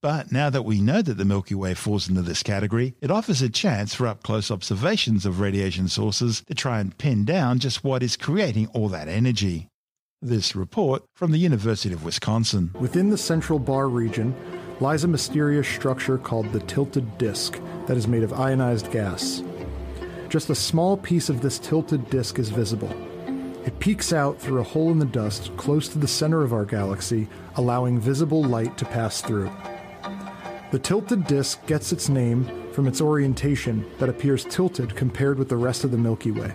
But 0.04 0.30
now 0.30 0.50
that 0.50 0.66
we 0.66 0.82
know 0.82 1.00
that 1.00 1.16
the 1.16 1.24
Milky 1.24 1.54
Way 1.54 1.72
falls 1.72 2.10
into 2.10 2.20
this 2.20 2.42
category, 2.42 2.94
it 3.00 3.10
offers 3.10 3.40
a 3.40 3.48
chance 3.48 3.94
for 3.94 4.06
up 4.06 4.22
close 4.22 4.50
observations 4.50 5.24
of 5.24 5.40
radiation 5.40 5.88
sources 5.88 6.42
to 6.46 6.52
try 6.54 6.78
and 6.80 6.98
pin 6.98 7.24
down 7.24 7.58
just 7.58 7.82
what 7.82 8.02
is 8.02 8.14
creating 8.14 8.66
all 8.74 8.90
that 8.90 9.08
energy. 9.08 9.68
This 10.20 10.54
report 10.54 11.04
from 11.14 11.32
the 11.32 11.38
University 11.38 11.94
of 11.94 12.04
Wisconsin. 12.04 12.70
Within 12.78 13.08
the 13.08 13.16
central 13.16 13.58
bar 13.58 13.88
region 13.88 14.34
lies 14.78 15.04
a 15.04 15.08
mysterious 15.08 15.66
structure 15.66 16.18
called 16.18 16.52
the 16.52 16.60
tilted 16.60 17.16
disk 17.16 17.58
that 17.86 17.96
is 17.96 18.06
made 18.06 18.24
of 18.24 18.34
ionized 18.34 18.90
gas. 18.90 19.42
Just 20.28 20.50
a 20.50 20.54
small 20.54 20.98
piece 20.98 21.30
of 21.30 21.40
this 21.40 21.58
tilted 21.58 22.10
disk 22.10 22.38
is 22.38 22.50
visible. 22.50 22.94
It 23.64 23.78
peeks 23.78 24.12
out 24.12 24.38
through 24.38 24.60
a 24.60 24.64
hole 24.64 24.90
in 24.90 24.98
the 24.98 25.06
dust 25.06 25.56
close 25.56 25.88
to 25.88 25.98
the 25.98 26.06
center 26.06 26.42
of 26.42 26.52
our 26.52 26.66
galaxy, 26.66 27.26
allowing 27.56 27.98
visible 27.98 28.44
light 28.44 28.76
to 28.76 28.84
pass 28.84 29.22
through. 29.22 29.50
The 30.74 30.80
tilted 30.80 31.28
disk 31.28 31.64
gets 31.68 31.92
its 31.92 32.08
name 32.08 32.72
from 32.72 32.88
its 32.88 33.00
orientation 33.00 33.88
that 34.00 34.08
appears 34.08 34.42
tilted 34.42 34.96
compared 34.96 35.38
with 35.38 35.48
the 35.48 35.56
rest 35.56 35.84
of 35.84 35.92
the 35.92 35.96
Milky 35.96 36.32
Way. 36.32 36.52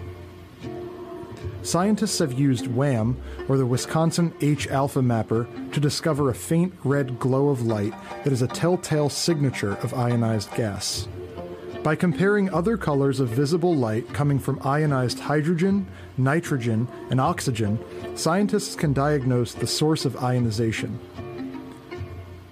Scientists 1.62 2.20
have 2.20 2.38
used 2.38 2.68
WHAM, 2.68 3.16
or 3.48 3.56
the 3.56 3.66
Wisconsin 3.66 4.34
H 4.42 4.68
alpha 4.68 5.02
mapper, 5.02 5.48
to 5.72 5.80
discover 5.80 6.30
a 6.30 6.36
faint 6.36 6.74
red 6.84 7.18
glow 7.18 7.48
of 7.48 7.66
light 7.66 7.94
that 8.26 8.34
is 8.34 8.42
a 8.42 8.48
telltale 8.48 9.08
signature 9.08 9.76
of 9.76 9.94
ionized 9.94 10.54
gas. 10.54 11.08
By 11.82 11.96
comparing 11.96 12.50
other 12.50 12.76
colors 12.76 13.22
of 13.22 13.30
visible 13.30 13.74
light 13.74 14.14
coming 14.14 14.38
from 14.38 14.60
ionized 14.66 15.22
hydrogen, 15.22 15.88
nitrogen, 16.18 16.90
and 17.10 17.22
oxygen, 17.22 17.80
scientists 18.18 18.76
can 18.76 18.92
diagnose 18.92 19.54
the 19.54 19.66
source 19.66 20.04
of 20.04 20.22
ionization. 20.22 21.00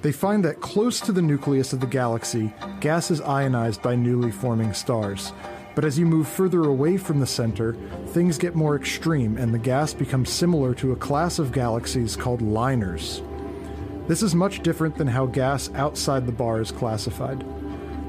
They 0.01 0.11
find 0.11 0.45
that 0.45 0.61
close 0.61 0.99
to 1.01 1.11
the 1.11 1.21
nucleus 1.21 1.73
of 1.73 1.79
the 1.79 1.87
galaxy, 1.87 2.53
gas 2.79 3.09
is 3.09 3.21
ionized 3.21 3.81
by 3.81 3.95
newly 3.95 4.31
forming 4.31 4.73
stars. 4.73 5.33
But 5.73 5.85
as 5.85 5.97
you 5.97 6.05
move 6.05 6.27
further 6.27 6.63
away 6.63 6.97
from 6.97 7.19
the 7.19 7.27
center, 7.27 7.75
things 8.07 8.37
get 8.37 8.55
more 8.55 8.75
extreme 8.75 9.37
and 9.37 9.53
the 9.53 9.59
gas 9.59 9.93
becomes 9.93 10.31
similar 10.31 10.73
to 10.75 10.91
a 10.91 10.95
class 10.95 11.39
of 11.39 11.51
galaxies 11.51 12.15
called 12.15 12.41
liners. 12.41 13.21
This 14.07 14.23
is 14.23 14.33
much 14.33 14.63
different 14.63 14.95
than 14.95 15.07
how 15.07 15.25
gas 15.25 15.69
outside 15.75 16.25
the 16.25 16.31
bar 16.31 16.61
is 16.61 16.71
classified. 16.71 17.43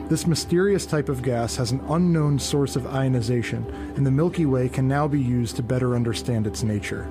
This 0.09 0.27
mysterious 0.27 0.87
type 0.87 1.09
of 1.09 1.23
gas 1.23 1.57
has 1.57 1.71
an 1.71 1.85
unknown 1.89 2.39
source 2.39 2.77
of 2.77 2.87
ionization, 2.87 3.67
and 3.97 4.07
the 4.07 4.11
Milky 4.11 4.47
Way 4.47 4.71
can 4.71 4.89
now 4.89 5.07
be 5.07 5.21
used 5.21 5.57
to 5.57 5.63
better 5.63 5.95
understand 5.95 6.47
its 6.47 6.63
nature. 6.63 7.07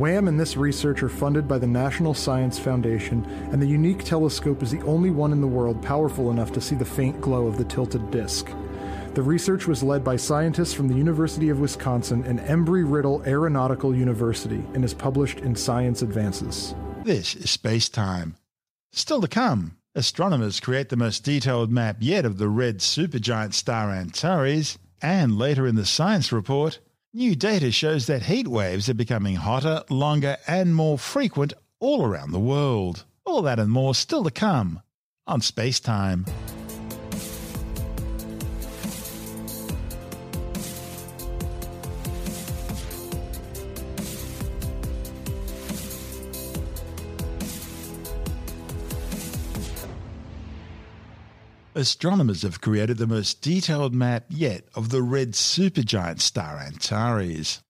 WHAM 0.00 0.28
and 0.28 0.40
this 0.40 0.56
research 0.56 1.02
are 1.02 1.10
funded 1.10 1.46
by 1.46 1.58
the 1.58 1.66
National 1.66 2.14
Science 2.14 2.58
Foundation, 2.58 3.22
and 3.52 3.60
the 3.60 3.66
unique 3.66 4.02
telescope 4.02 4.62
is 4.62 4.70
the 4.70 4.80
only 4.84 5.10
one 5.10 5.30
in 5.30 5.42
the 5.42 5.46
world 5.46 5.82
powerful 5.82 6.30
enough 6.30 6.52
to 6.52 6.60
see 6.62 6.74
the 6.74 6.86
faint 6.86 7.20
glow 7.20 7.46
of 7.46 7.58
the 7.58 7.64
tilted 7.64 8.10
disk. 8.10 8.50
The 9.12 9.20
research 9.20 9.66
was 9.66 9.82
led 9.82 10.02
by 10.02 10.16
scientists 10.16 10.72
from 10.72 10.88
the 10.88 10.94
University 10.94 11.50
of 11.50 11.60
Wisconsin 11.60 12.24
and 12.24 12.40
Embry-Riddle 12.40 13.24
Aeronautical 13.26 13.94
University 13.94 14.64
and 14.72 14.82
is 14.86 14.94
published 14.94 15.40
in 15.40 15.54
Science 15.54 16.00
Advances. 16.00 16.74
This 17.04 17.34
is 17.34 17.50
Space 17.50 17.90
Time. 17.90 18.36
Still 18.92 19.20
to 19.20 19.28
come, 19.28 19.76
astronomers 19.94 20.60
create 20.60 20.88
the 20.88 20.96
most 20.96 21.24
detailed 21.24 21.70
map 21.70 21.98
yet 22.00 22.24
of 22.24 22.38
the 22.38 22.48
red 22.48 22.78
supergiant 22.78 23.52
star 23.52 23.90
Antares, 23.90 24.78
and 25.02 25.36
later 25.36 25.66
in 25.66 25.74
the 25.74 25.84
science 25.84 26.32
report, 26.32 26.78
New 27.12 27.34
data 27.34 27.72
shows 27.72 28.06
that 28.06 28.22
heat 28.22 28.46
waves 28.46 28.88
are 28.88 28.94
becoming 28.94 29.34
hotter, 29.34 29.82
longer, 29.90 30.36
and 30.46 30.72
more 30.72 30.96
frequent 30.96 31.52
all 31.80 32.06
around 32.06 32.30
the 32.30 32.38
world. 32.38 33.04
All 33.24 33.42
that 33.42 33.58
and 33.58 33.68
more 33.68 33.96
still 33.96 34.22
to 34.22 34.30
come 34.30 34.80
on 35.26 35.40
Space 35.40 35.80
Time. 35.80 36.24
Astronomers 51.80 52.42
have 52.42 52.60
created 52.60 52.98
the 52.98 53.06
most 53.06 53.40
detailed 53.40 53.94
map 53.94 54.26
yet 54.28 54.68
of 54.74 54.90
the 54.90 55.00
red 55.00 55.32
supergiant 55.32 56.20
star 56.20 56.58
Antares. 56.58 57.62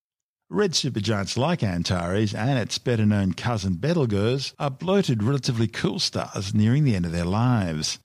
Red 0.48 0.72
supergiants 0.72 1.36
like 1.36 1.62
Antares 1.62 2.34
and 2.34 2.58
its 2.58 2.76
better 2.78 3.06
known 3.06 3.34
cousin 3.34 3.76
Betelgeuse 3.76 4.52
are 4.58 4.68
bloated, 4.68 5.22
relatively 5.22 5.68
cool 5.68 6.00
stars 6.00 6.52
nearing 6.52 6.82
the 6.82 6.96
end 6.96 7.06
of 7.06 7.12
their 7.12 7.24
lives. 7.24 8.00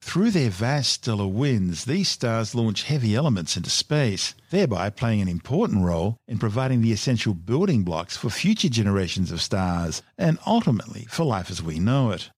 Through 0.00 0.30
their 0.30 0.48
vast 0.48 0.92
stellar 0.92 1.28
winds, 1.28 1.84
these 1.84 2.08
stars 2.08 2.54
launch 2.54 2.84
heavy 2.84 3.14
elements 3.14 3.58
into 3.58 3.68
space, 3.68 4.34
thereby 4.48 4.88
playing 4.88 5.20
an 5.20 5.28
important 5.28 5.84
role 5.84 6.16
in 6.26 6.38
providing 6.38 6.80
the 6.80 6.92
essential 6.92 7.34
building 7.34 7.84
blocks 7.84 8.16
for 8.16 8.30
future 8.30 8.70
generations 8.70 9.30
of 9.30 9.42
stars 9.42 10.00
and 10.16 10.38
ultimately 10.46 11.06
for 11.10 11.24
life 11.24 11.50
as 11.50 11.62
we 11.62 11.78
know 11.78 12.12
it 12.12 12.30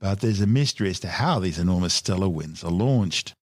but 0.00 0.20
there's 0.20 0.40
a 0.40 0.46
mystery 0.46 0.90
as 0.90 1.00
to 1.00 1.08
how 1.08 1.38
these 1.38 1.58
enormous 1.58 1.94
stellar 1.94 2.28
winds 2.28 2.64
are 2.64 2.70
launched. 2.70 3.34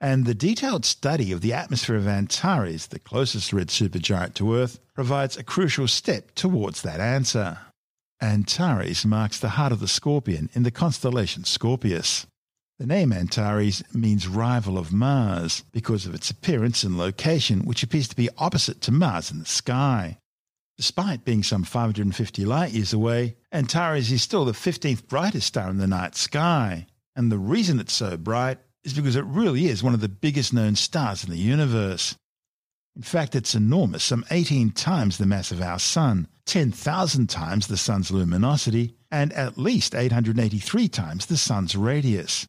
And 0.00 0.24
the 0.24 0.34
detailed 0.34 0.84
study 0.84 1.32
of 1.32 1.40
the 1.40 1.52
atmosphere 1.52 1.96
of 1.96 2.06
Antares, 2.06 2.88
the 2.88 2.98
closest 2.98 3.52
red 3.52 3.68
supergiant 3.68 4.34
to 4.34 4.54
Earth, 4.54 4.78
provides 4.94 5.36
a 5.36 5.44
crucial 5.44 5.88
step 5.88 6.34
towards 6.34 6.82
that 6.82 7.00
answer. 7.00 7.58
Antares 8.20 9.04
marks 9.04 9.38
the 9.38 9.50
heart 9.50 9.72
of 9.72 9.80
the 9.80 9.88
scorpion 9.88 10.48
in 10.54 10.62
the 10.62 10.70
constellation 10.70 11.44
Scorpius. 11.44 12.26
The 12.78 12.86
name 12.86 13.12
Antares 13.12 13.82
means 13.94 14.28
rival 14.28 14.76
of 14.76 14.92
Mars 14.92 15.64
because 15.72 16.04
of 16.04 16.14
its 16.14 16.30
appearance 16.30 16.82
and 16.82 16.98
location, 16.98 17.60
which 17.64 17.82
appears 17.82 18.08
to 18.08 18.16
be 18.16 18.28
opposite 18.36 18.82
to 18.82 18.92
Mars 18.92 19.30
in 19.30 19.38
the 19.38 19.46
sky. 19.46 20.18
Despite 20.76 21.24
being 21.24 21.42
some 21.42 21.64
550 21.64 22.44
light 22.44 22.72
years 22.72 22.92
away, 22.92 23.36
Antares 23.50 24.12
is 24.12 24.22
still 24.22 24.44
the 24.44 24.52
15th 24.52 25.08
brightest 25.08 25.46
star 25.46 25.70
in 25.70 25.78
the 25.78 25.86
night 25.86 26.14
sky. 26.14 26.86
And 27.14 27.32
the 27.32 27.38
reason 27.38 27.80
it's 27.80 27.94
so 27.94 28.18
bright 28.18 28.58
is 28.84 28.92
because 28.92 29.16
it 29.16 29.24
really 29.24 29.66
is 29.66 29.82
one 29.82 29.94
of 29.94 30.00
the 30.00 30.08
biggest 30.08 30.52
known 30.52 30.76
stars 30.76 31.24
in 31.24 31.30
the 31.30 31.38
universe. 31.38 32.14
In 32.94 33.02
fact, 33.02 33.34
it's 33.34 33.54
enormous, 33.54 34.04
some 34.04 34.24
18 34.30 34.70
times 34.70 35.16
the 35.16 35.26
mass 35.26 35.50
of 35.50 35.62
our 35.62 35.78
Sun, 35.78 36.28
10,000 36.44 37.26
times 37.28 37.66
the 37.66 37.76
Sun's 37.76 38.10
luminosity, 38.10 38.96
and 39.10 39.32
at 39.32 39.58
least 39.58 39.94
883 39.94 40.88
times 40.88 41.26
the 41.26 41.36
Sun's 41.36 41.74
radius. 41.74 42.46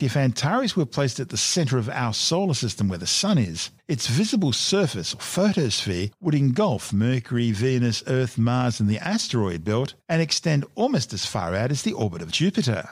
If 0.00 0.16
Antares 0.16 0.76
were 0.76 0.86
placed 0.86 1.18
at 1.18 1.30
the 1.30 1.36
centre 1.36 1.76
of 1.76 1.88
our 1.88 2.14
solar 2.14 2.54
system 2.54 2.88
where 2.88 2.98
the 2.98 3.06
Sun 3.06 3.38
is, 3.38 3.70
its 3.88 4.06
visible 4.06 4.52
surface 4.52 5.12
or 5.12 5.18
photosphere 5.18 6.10
would 6.20 6.36
engulf 6.36 6.92
Mercury, 6.92 7.50
Venus, 7.50 8.04
Earth, 8.06 8.38
Mars, 8.38 8.78
and 8.78 8.88
the 8.88 9.00
asteroid 9.00 9.64
belt 9.64 9.94
and 10.08 10.22
extend 10.22 10.64
almost 10.76 11.12
as 11.12 11.26
far 11.26 11.52
out 11.52 11.72
as 11.72 11.82
the 11.82 11.94
orbit 11.94 12.22
of 12.22 12.30
Jupiter. 12.30 12.88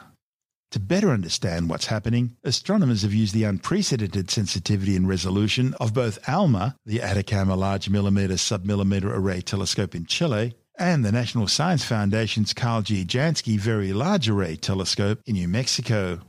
To 0.72 0.80
better 0.80 1.10
understand 1.10 1.70
what's 1.70 1.86
happening, 1.86 2.36
astronomers 2.42 3.02
have 3.02 3.14
used 3.14 3.34
the 3.34 3.44
unprecedented 3.44 4.28
sensitivity 4.28 4.96
and 4.96 5.08
resolution 5.08 5.75
of 5.75 5.94
both 5.94 6.18
ALMA, 6.28 6.75
the 6.84 7.02
Atacama 7.02 7.54
Large 7.54 7.88
Millimeter 7.88 8.34
Submillimeter 8.34 9.04
Array 9.04 9.42
Telescope 9.42 9.94
in 9.94 10.06
Chile, 10.06 10.56
and 10.76 11.04
the 11.04 11.12
National 11.12 11.46
Science 11.46 11.84
Foundation's 11.84 12.52
Karl 12.52 12.82
G. 12.82 13.04
Jansky 13.04 13.60
Very 13.60 13.92
Large 13.92 14.28
Array 14.28 14.56
Telescope 14.56 15.20
in 15.25 15.34
New 15.34 15.46
Mexico. 15.46 16.20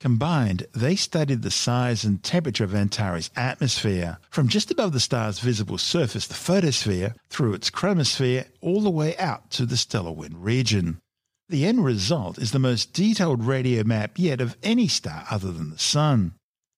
Combined, 0.00 0.66
they 0.72 0.96
studied 0.96 1.42
the 1.42 1.50
size 1.50 2.04
and 2.04 2.22
temperature 2.22 2.64
of 2.64 2.74
Antares' 2.74 3.30
atmosphere, 3.36 4.16
from 4.30 4.48
just 4.48 4.70
above 4.70 4.94
the 4.94 5.00
star's 5.00 5.40
visible 5.40 5.76
surface, 5.76 6.26
the 6.26 6.32
photosphere, 6.32 7.14
through 7.28 7.52
its 7.52 7.68
chromosphere, 7.70 8.46
all 8.62 8.80
the 8.80 8.88
way 8.88 9.14
out 9.18 9.50
to 9.50 9.66
the 9.66 9.76
stellar 9.76 10.12
wind 10.12 10.42
region. 10.42 10.98
The 11.50 11.66
end 11.66 11.84
result 11.84 12.38
is 12.38 12.52
the 12.52 12.58
most 12.58 12.94
detailed 12.94 13.44
radio 13.44 13.84
map 13.84 14.12
yet 14.16 14.40
of 14.40 14.56
any 14.62 14.88
star 14.88 15.26
other 15.30 15.52
than 15.52 15.68
the 15.68 15.78
Sun. 15.78 16.32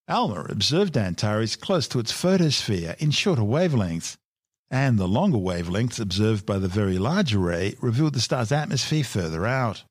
ALMA 0.08 0.46
observed 0.48 0.96
Antares 0.96 1.54
close 1.54 1.86
to 1.88 2.00
its 2.00 2.10
photosphere 2.10 2.96
in 2.98 3.12
shorter 3.12 3.42
wavelengths, 3.42 4.16
and 4.68 4.98
the 4.98 5.06
longer 5.06 5.38
wavelengths 5.38 6.00
observed 6.00 6.44
by 6.44 6.58
the 6.58 6.66
Very 6.66 6.98
Large 6.98 7.36
Array 7.36 7.76
revealed 7.80 8.14
the 8.14 8.20
star's 8.20 8.50
atmosphere 8.50 9.04
further 9.04 9.46
out. 9.46 9.84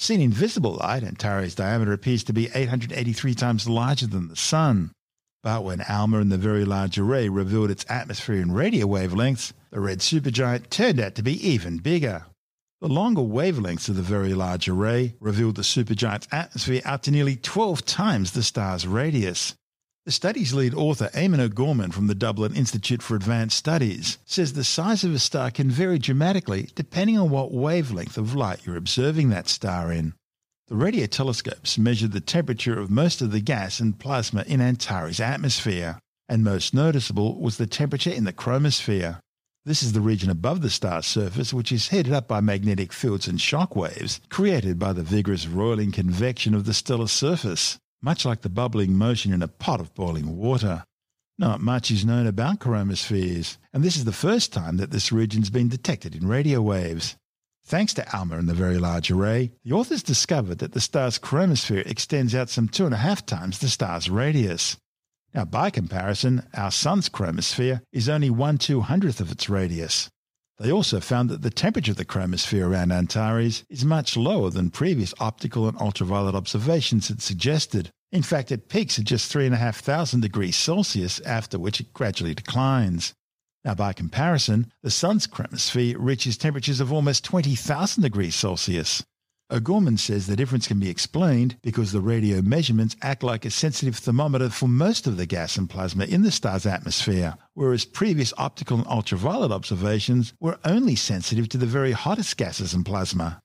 Seen 0.00 0.22
in 0.22 0.32
visible 0.32 0.78
light, 0.80 1.04
Antares' 1.04 1.54
diameter 1.54 1.92
appears 1.92 2.24
to 2.24 2.32
be 2.32 2.48
883 2.54 3.34
times 3.34 3.68
larger 3.68 4.06
than 4.06 4.28
the 4.28 4.34
Sun. 4.34 4.92
But 5.42 5.62
when 5.62 5.82
ALMA 5.82 6.20
and 6.20 6.32
the 6.32 6.38
Very 6.38 6.64
Large 6.64 6.98
Array 6.98 7.28
revealed 7.28 7.70
its 7.70 7.84
atmosphere 7.86 8.36
in 8.36 8.50
radio 8.50 8.86
wavelengths, 8.86 9.52
the 9.70 9.78
red 9.78 9.98
supergiant 9.98 10.70
turned 10.70 11.00
out 11.00 11.16
to 11.16 11.22
be 11.22 11.46
even 11.46 11.76
bigger. 11.76 12.24
The 12.80 12.88
longer 12.88 13.20
wavelengths 13.20 13.90
of 13.90 13.96
the 13.96 14.02
Very 14.02 14.32
Large 14.32 14.70
Array 14.70 15.16
revealed 15.20 15.56
the 15.56 15.62
supergiant's 15.62 16.28
atmosphere 16.32 16.80
out 16.86 17.02
to 17.02 17.10
nearly 17.10 17.36
12 17.36 17.84
times 17.84 18.32
the 18.32 18.42
star's 18.42 18.86
radius. 18.86 19.54
The 20.10 20.14
study's 20.14 20.52
lead 20.52 20.74
author, 20.74 21.08
Eamon 21.14 21.38
O'Gorman 21.38 21.92
from 21.92 22.08
the 22.08 22.16
Dublin 22.16 22.56
Institute 22.56 23.00
for 23.00 23.14
Advanced 23.14 23.56
Studies, 23.56 24.18
says 24.26 24.54
the 24.54 24.64
size 24.64 25.04
of 25.04 25.14
a 25.14 25.20
star 25.20 25.52
can 25.52 25.70
vary 25.70 26.00
dramatically 26.00 26.68
depending 26.74 27.16
on 27.16 27.30
what 27.30 27.52
wavelength 27.52 28.18
of 28.18 28.34
light 28.34 28.66
you're 28.66 28.74
observing 28.76 29.28
that 29.28 29.48
star 29.48 29.92
in. 29.92 30.14
The 30.66 30.74
radio 30.74 31.06
telescopes 31.06 31.78
measured 31.78 32.10
the 32.10 32.20
temperature 32.20 32.76
of 32.76 32.90
most 32.90 33.22
of 33.22 33.30
the 33.30 33.38
gas 33.38 33.78
and 33.78 33.96
plasma 33.96 34.42
in 34.48 34.60
Antares' 34.60 35.20
atmosphere, 35.20 36.00
and 36.28 36.42
most 36.42 36.74
noticeable 36.74 37.40
was 37.40 37.56
the 37.56 37.68
temperature 37.68 38.10
in 38.10 38.24
the 38.24 38.32
chromosphere. 38.32 39.20
This 39.64 39.80
is 39.80 39.92
the 39.92 40.00
region 40.00 40.28
above 40.28 40.60
the 40.60 40.70
star's 40.70 41.06
surface 41.06 41.54
which 41.54 41.70
is 41.70 41.90
heated 41.90 42.12
up 42.12 42.26
by 42.26 42.40
magnetic 42.40 42.92
fields 42.92 43.28
and 43.28 43.40
shock 43.40 43.76
waves 43.76 44.20
created 44.28 44.76
by 44.76 44.92
the 44.92 45.04
vigorous 45.04 45.46
roiling 45.46 45.92
convection 45.92 46.52
of 46.52 46.64
the 46.64 46.74
stellar 46.74 47.06
surface, 47.06 47.78
much 48.02 48.24
like 48.24 48.42
the 48.42 48.48
bubbling 48.48 48.94
motion 48.96 49.32
in 49.32 49.42
a 49.42 49.48
pot 49.48 49.80
of 49.80 49.94
boiling 49.94 50.36
water. 50.36 50.84
Not 51.38 51.60
much 51.60 51.90
is 51.90 52.04
known 52.04 52.26
about 52.26 52.58
chromospheres, 52.58 53.56
and 53.72 53.82
this 53.82 53.96
is 53.96 54.04
the 54.04 54.12
first 54.12 54.52
time 54.52 54.76
that 54.76 54.90
this 54.90 55.10
region's 55.10 55.50
been 55.50 55.68
detected 55.68 56.14
in 56.14 56.26
radio 56.26 56.60
waves. 56.60 57.16
Thanks 57.64 57.94
to 57.94 58.16
ALMA 58.16 58.36
and 58.36 58.48
the 58.48 58.54
Very 58.54 58.78
Large 58.78 59.10
Array, 59.10 59.52
the 59.64 59.72
authors 59.72 60.02
discovered 60.02 60.58
that 60.58 60.72
the 60.72 60.80
star's 60.80 61.18
chromosphere 61.18 61.86
extends 61.86 62.34
out 62.34 62.50
some 62.50 62.68
two 62.68 62.84
and 62.84 62.94
a 62.94 62.98
half 62.98 63.24
times 63.24 63.58
the 63.58 63.68
star's 63.68 64.10
radius. 64.10 64.76
Now, 65.32 65.44
by 65.44 65.70
comparison, 65.70 66.46
our 66.54 66.72
Sun's 66.72 67.08
chromosphere 67.08 67.82
is 67.92 68.08
only 68.08 68.30
one 68.30 68.58
two 68.58 68.80
hundredth 68.80 69.20
of 69.20 69.30
its 69.30 69.48
radius. 69.48 70.10
They 70.60 70.70
also 70.70 71.00
found 71.00 71.30
that 71.30 71.40
the 71.40 71.48
temperature 71.48 71.92
of 71.92 71.96
the 71.96 72.04
chromosphere 72.04 72.68
around 72.68 72.92
Antares 72.92 73.64
is 73.70 73.82
much 73.82 74.14
lower 74.14 74.50
than 74.50 74.68
previous 74.68 75.14
optical 75.18 75.66
and 75.66 75.80
ultraviolet 75.80 76.34
observations 76.34 77.08
had 77.08 77.22
suggested. 77.22 77.88
In 78.12 78.22
fact, 78.22 78.52
it 78.52 78.68
peaks 78.68 78.98
at 78.98 79.06
just 79.06 79.32
3,500 79.32 80.20
degrees 80.20 80.56
Celsius, 80.56 81.18
after 81.20 81.58
which 81.58 81.80
it 81.80 81.94
gradually 81.94 82.34
declines. 82.34 83.14
Now, 83.64 83.74
by 83.74 83.94
comparison, 83.94 84.70
the 84.82 84.90
Sun's 84.90 85.26
chromosphere 85.26 85.96
reaches 85.98 86.36
temperatures 86.36 86.80
of 86.80 86.92
almost 86.92 87.24
20,000 87.24 88.02
degrees 88.02 88.34
Celsius. 88.34 89.02
O'Gorman 89.52 89.96
says 89.96 90.26
the 90.26 90.36
difference 90.36 90.68
can 90.68 90.78
be 90.78 90.88
explained 90.88 91.56
because 91.62 91.90
the 91.90 92.00
radio 92.00 92.40
measurements 92.40 92.94
act 93.02 93.24
like 93.24 93.44
a 93.44 93.50
sensitive 93.50 93.96
thermometer 93.96 94.48
for 94.48 94.68
most 94.68 95.08
of 95.08 95.16
the 95.16 95.26
gas 95.26 95.56
and 95.56 95.68
plasma 95.68 96.04
in 96.04 96.22
the 96.22 96.30
star's 96.30 96.66
atmosphere, 96.66 97.34
whereas 97.54 97.84
previous 97.84 98.32
optical 98.38 98.78
and 98.78 98.86
ultraviolet 98.86 99.50
observations 99.50 100.32
were 100.38 100.60
only 100.64 100.94
sensitive 100.94 101.48
to 101.48 101.58
the 101.58 101.66
very 101.66 101.90
hottest 101.90 102.36
gases 102.36 102.72
and 102.74 102.86
plasma. 102.86 103.40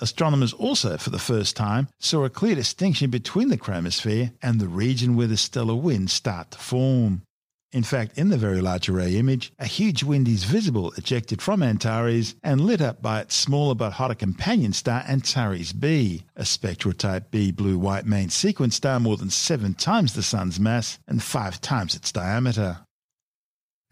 Astronomers 0.00 0.52
also, 0.52 0.96
for 0.96 1.10
the 1.10 1.18
first 1.18 1.56
time, 1.56 1.88
saw 1.98 2.24
a 2.24 2.30
clear 2.30 2.54
distinction 2.54 3.10
between 3.10 3.48
the 3.48 3.58
chromosphere 3.58 4.32
and 4.40 4.60
the 4.60 4.68
region 4.68 5.16
where 5.16 5.26
the 5.26 5.36
stellar 5.36 5.74
winds 5.74 6.12
start 6.12 6.52
to 6.52 6.58
form. 6.58 7.22
In 7.70 7.82
fact, 7.82 8.16
in 8.16 8.30
the 8.30 8.38
Very 8.38 8.62
Large 8.62 8.88
Array 8.88 9.16
image, 9.16 9.52
a 9.58 9.66
huge 9.66 10.02
wind 10.02 10.26
is 10.26 10.44
visible 10.44 10.90
ejected 10.92 11.42
from 11.42 11.62
Antares 11.62 12.34
and 12.42 12.62
lit 12.62 12.80
up 12.80 13.02
by 13.02 13.20
its 13.20 13.34
smaller 13.34 13.74
but 13.74 13.92
hotter 13.92 14.14
companion 14.14 14.72
star 14.72 15.04
Antares 15.06 15.74
B, 15.74 16.24
a 16.34 16.46
spectral 16.46 16.94
type 16.94 17.30
B 17.30 17.52
blue-white 17.52 18.06
main 18.06 18.30
sequence 18.30 18.76
star 18.76 18.98
more 18.98 19.18
than 19.18 19.28
seven 19.28 19.74
times 19.74 20.14
the 20.14 20.22
Sun's 20.22 20.58
mass 20.58 20.98
and 21.06 21.22
five 21.22 21.60
times 21.60 21.94
its 21.94 22.10
diameter. 22.10 22.78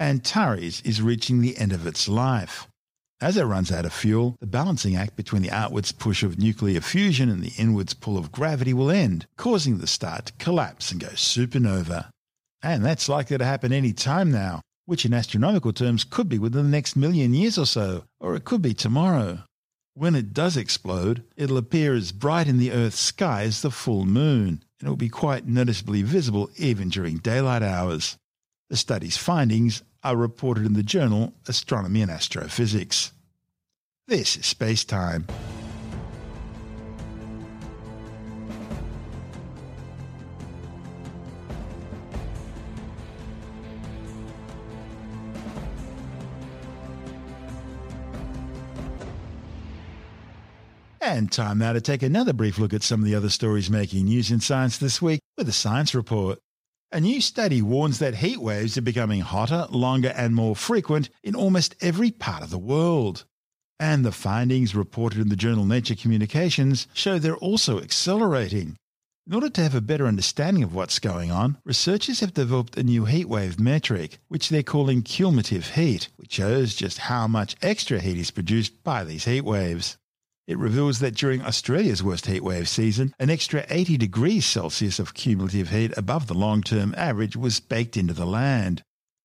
Antares 0.01 0.81
is 0.81 1.03
reaching 1.03 1.43
the 1.43 1.59
end 1.59 1.73
of 1.73 1.87
its 1.87 2.09
life. 2.09 2.69
As 3.21 3.37
it 3.37 3.45
runs 3.45 3.71
out 3.71 3.85
of 3.85 3.93
fuel, 3.93 4.37
the 4.41 4.47
balancing 4.47 4.97
act 4.97 5.17
between 5.17 5.43
the 5.43 5.51
outwards 5.51 5.93
push 5.93 6.23
of 6.23 6.39
nuclear 6.39 6.81
fusion 6.81 7.29
and 7.29 7.43
the 7.43 7.53
inwards 7.59 7.93
pull 7.93 8.17
of 8.17 8.33
gravity 8.33 8.73
will 8.73 8.91
end, 8.91 9.27
causing 9.37 9.79
the 9.79 9.87
star 9.87 10.23
to 10.23 10.33
collapse 10.35 10.91
and 10.91 11.01
go 11.01 11.09
supernova. 11.09 12.09
And 12.63 12.85
that's 12.85 13.09
likely 13.09 13.39
to 13.39 13.45
happen 13.45 13.73
any 13.73 13.93
time 13.93 14.31
now, 14.31 14.61
which 14.87 15.05
in 15.05 15.15
astronomical 15.15 15.73
terms 15.73 16.05
could 16.05 16.29
be 16.29 16.39
within 16.39 16.65
the 16.65 16.71
next 16.71 16.97
million 16.97 17.35
years 17.35 17.59
or 17.59 17.67
so, 17.67 18.05
or 18.21 18.35
it 18.35 18.45
could 18.45 18.63
be 18.63 18.75
tomorrow. 18.75 19.45
When 19.95 20.15
it 20.15 20.35
does 20.35 20.57
explode, 20.57 21.25
it'll 21.37 21.57
appear 21.57 21.95
as 21.95 22.13
bright 22.13 22.49
in 22.49 22.59
the 22.59 22.73
Earth's 22.73 22.99
sky 22.99 23.43
as 23.43 23.63
the 23.63 23.71
full 23.71 24.05
moon, 24.05 24.63
and 24.79 24.87
it 24.87 24.89
will 24.89 24.97
be 24.97 25.09
quite 25.09 25.47
noticeably 25.47 26.03
visible 26.03 26.51
even 26.57 26.91
during 26.91 27.17
daylight 27.17 27.63
hours. 27.63 28.19
The 28.69 28.77
study's 28.77 29.17
findings 29.17 29.83
are 30.03 30.17
reported 30.17 30.67
in 30.67 30.75
the 30.75 30.83
journal 30.83 31.33
Astronomy 31.49 32.03
and 32.03 32.11
Astrophysics. 32.11 33.13
This 34.07 34.37
is 34.37 34.47
Space 34.47 34.85
Time. 34.85 35.27
And 51.09 51.31
time 51.31 51.59
now 51.59 51.73
to 51.73 51.81
take 51.81 52.03
another 52.03 52.33
brief 52.33 52.59
look 52.59 52.75
at 52.75 52.83
some 52.83 52.99
of 52.99 53.07
the 53.07 53.15
other 53.15 53.31
stories 53.31 53.71
making 53.71 54.07
news 54.07 54.33
in 54.33 54.41
science 54.41 54.77
this 54.77 55.01
week 55.01 55.21
with 55.39 55.49
a 55.49 55.53
science 55.53 55.95
report. 55.95 56.41
A 56.91 56.99
new 56.99 57.21
study 57.21 57.63
warns 57.63 58.01
that 58.01 58.17
heat 58.17 58.41
waves 58.41 58.77
are 58.77 58.83
becoming 58.83 59.21
hotter, 59.21 59.69
longer, 59.71 60.13
and 60.17 60.35
more 60.35 60.57
frequent 60.57 61.09
in 61.23 61.37
almost 61.37 61.77
every 61.81 62.11
part 62.11 62.43
of 62.43 62.51
the 62.51 62.59
world. 62.59 63.25
And 63.79 64.05
the 64.05 64.11
findings 64.11 64.75
reported 64.75 65.21
in 65.21 65.29
the 65.29 65.37
journal 65.37 65.65
Nature 65.65 65.95
Communications 65.95 66.89
show 66.93 67.21
they're 67.21 67.37
also 67.37 67.81
accelerating. 67.81 68.77
In 69.29 69.35
order 69.35 69.49
to 69.49 69.63
have 69.63 69.77
a 69.77 69.81
better 69.81 70.09
understanding 70.09 70.65
of 70.65 70.75
what's 70.75 70.99
going 70.99 71.31
on, 71.31 71.59
researchers 71.65 72.19
have 72.19 72.35
developed 72.35 72.77
a 72.77 72.83
new 72.83 73.05
heatwave 73.05 73.61
metric, 73.61 74.19
which 74.27 74.49
they're 74.49 74.65
calling 74.65 75.03
cumulative 75.03 75.71
heat, 75.71 76.09
which 76.17 76.33
shows 76.33 76.75
just 76.75 76.99
how 76.99 77.29
much 77.29 77.55
extra 77.63 78.01
heat 78.01 78.19
is 78.19 78.33
produced 78.33 78.83
by 78.83 79.05
these 79.05 79.25
heat 79.25 79.43
waves. 79.43 79.99
It 80.47 80.59
reveals 80.59 81.01
that 81.01 81.17
during 81.17 81.43
Australia's 81.43 82.05
worst 82.05 82.27
heatwave 82.27 82.69
season, 82.69 83.13
an 83.19 83.31
extra 83.31 83.67
80 83.69 83.97
degrees 83.97 84.47
Celsius 84.47 85.01
of 85.01 85.13
cumulative 85.13 85.71
heat 85.71 85.93
above 85.97 86.29
the 86.29 86.35
long 86.35 86.63
term 86.63 86.95
average 86.97 87.35
was 87.37 87.59
baked 87.59 87.97
into 87.97 88.15
the 88.15 88.27
land. 88.27 88.83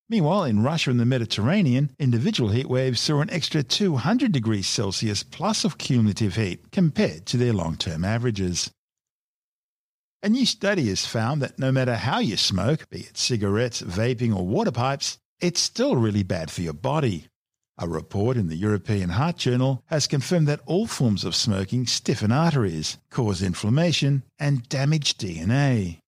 Meanwhile, 0.09 0.45
in 0.45 0.63
Russia 0.63 0.89
and 0.89 0.99
the 0.99 1.05
Mediterranean, 1.05 1.91
individual 1.99 2.49
heatwaves 2.49 2.97
saw 2.97 3.21
an 3.21 3.29
extra 3.29 3.61
200 3.61 4.31
degrees 4.31 4.67
Celsius 4.67 5.21
plus 5.21 5.63
of 5.63 5.77
cumulative 5.77 6.35
heat 6.35 6.71
compared 6.71 7.27
to 7.27 7.37
their 7.37 7.53
long 7.53 7.77
term 7.77 8.03
averages. 8.03 8.71
A 10.23 10.29
new 10.29 10.45
study 10.45 10.89
has 10.89 11.05
found 11.05 11.41
that 11.41 11.59
no 11.59 11.71
matter 11.71 11.95
how 11.95 12.19
you 12.19 12.35
smoke, 12.35 12.89
be 12.89 13.01
it 13.01 13.17
cigarettes, 13.17 13.81
vaping, 13.81 14.35
or 14.35 14.45
water 14.45 14.71
pipes, 14.71 15.17
it's 15.39 15.61
still 15.61 15.95
really 15.95 16.23
bad 16.23 16.51
for 16.51 16.61
your 16.61 16.73
body. 16.73 17.27
A 17.77 17.87
report 17.87 18.37
in 18.37 18.47
the 18.47 18.57
European 18.57 19.09
Heart 19.11 19.37
Journal 19.37 19.83
has 19.87 20.05
confirmed 20.05 20.47
that 20.47 20.61
all 20.65 20.87
forms 20.87 21.23
of 21.23 21.35
smoking 21.35 21.87
stiffen 21.87 22.31
arteries, 22.31 22.97
cause 23.09 23.41
inflammation, 23.41 24.23
and 24.37 24.67
damage 24.69 25.17
DNA. 25.17 25.99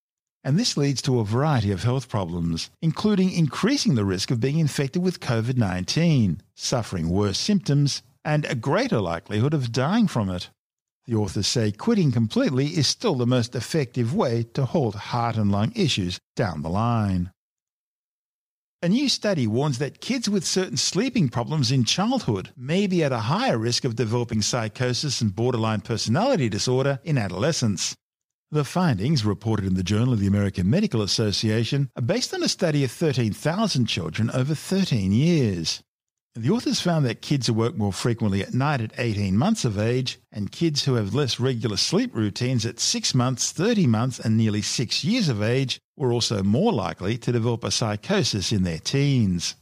And 0.44 0.60
this 0.60 0.76
leads 0.76 1.02
to 1.04 1.20
a 1.20 1.26
variety 1.26 1.72
of 1.72 1.84
health 1.84 2.10
problems, 2.10 2.70
including 2.82 3.32
increasing 3.32 3.96
the 3.96 4.06
risk 4.06 4.30
of 4.30 4.42
being 4.42 4.60
infected 4.60 5.02
with 5.02 5.22
COVID 5.22 5.58
19, 5.58 6.42
suffering 6.56 7.10
worse 7.10 7.38
symptoms, 7.38 8.02
and 8.26 8.46
a 8.46 8.56
greater 8.56 9.00
likelihood 9.00 9.54
of 9.54 9.72
dying 9.72 10.08
from 10.08 10.30
it. 10.30 10.50
The 11.06 11.16
authors 11.16 11.48
say 11.48 11.72
quitting 11.72 12.12
completely 12.12 12.68
is 12.68 12.88
still 12.88 13.16
the 13.16 13.26
most 13.26 13.56
effective 13.56 14.14
way 14.14 14.44
to 14.54 14.66
halt 14.66 14.96
heart 14.96 15.38
and 15.38 15.52
lung 15.52 15.72
issues 15.76 16.20
down 16.36 16.62
the 16.62 16.70
line. 16.70 17.32
A 18.84 18.90
new 18.90 19.08
study 19.08 19.48
warns 19.48 19.78
that 19.78 20.02
kids 20.02 20.30
with 20.30 20.44
certain 20.44 20.76
sleeping 20.76 21.30
problems 21.30 21.72
in 21.72 21.86
childhood 21.86 22.50
may 22.58 22.86
be 22.86 23.02
at 23.02 23.14
a 23.14 23.32
higher 23.32 23.58
risk 23.58 23.86
of 23.86 23.96
developing 23.96 24.42
psychosis 24.42 25.22
and 25.22 25.34
borderline 25.34 25.80
personality 25.80 26.50
disorder 26.50 27.00
in 27.06 27.18
adolescence. 27.18 27.96
The 28.52 28.66
findings, 28.66 29.24
reported 29.24 29.66
in 29.66 29.76
the 29.76 29.84
Journal 29.84 30.12
of 30.12 30.20
the 30.20 30.28
American 30.28 30.70
Medical 30.70 31.02
Association, 31.02 31.92
are 31.96 32.02
based 32.02 32.34
on 32.34 32.44
a 32.44 32.50
study 32.50 32.84
of 32.84 32.92
13,000 32.92 33.86
children 33.86 34.30
over 34.32 34.54
13 34.54 35.14
years. 35.14 35.82
The 36.36 36.50
authors 36.50 36.82
found 36.82 37.06
that 37.06 37.22
kids 37.22 37.46
who 37.46 37.54
work 37.54 37.78
more 37.78 37.94
frequently 37.94 38.42
at 38.42 38.56
night 38.56 38.82
at 38.82 38.94
18 38.98 39.38
months 39.38 39.66
of 39.66 39.78
age 39.78 40.18
and 40.32 40.52
kids 40.52 40.84
who 40.84 40.96
have 40.96 41.14
less 41.14 41.40
regular 41.40 41.78
sleep 41.78 42.16
routines 42.16 42.66
at 42.66 42.80
6 42.80 43.14
months, 43.14 43.52
30 43.52 43.86
months, 43.86 44.20
and 44.20 44.36
nearly 44.36 44.64
6 44.64 45.04
years 45.04 45.30
of 45.30 45.44
age 45.44 45.80
were 45.96 46.12
also 46.12 46.42
more 46.42 46.74
likely 46.74 47.20
to 47.20 47.32
develop 47.32 47.64
a 47.64 47.70
psychosis 47.70 48.52
in 48.52 48.64
their 48.64 48.80
teens. 48.80 49.54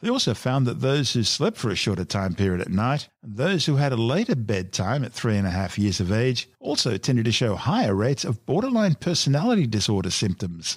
They 0.00 0.10
also 0.10 0.34
found 0.34 0.66
that 0.66 0.82
those 0.82 1.14
who 1.14 1.22
slept 1.22 1.56
for 1.56 1.70
a 1.70 1.74
shorter 1.74 2.04
time 2.04 2.34
period 2.34 2.60
at 2.60 2.68
night 2.68 3.08
and 3.22 3.38
those 3.38 3.64
who 3.64 3.76
had 3.76 3.92
a 3.92 3.96
later 3.96 4.36
bedtime 4.36 5.04
at 5.04 5.14
three 5.14 5.38
and 5.38 5.46
a 5.46 5.50
half 5.50 5.78
years 5.78 5.98
of 5.98 6.12
age 6.12 6.46
also 6.60 6.98
tended 6.98 7.24
to 7.24 7.32
show 7.32 7.54
higher 7.54 7.94
rates 7.94 8.26
of 8.26 8.44
borderline 8.44 8.96
personality 8.96 9.66
disorder 9.66 10.10
symptoms. 10.10 10.76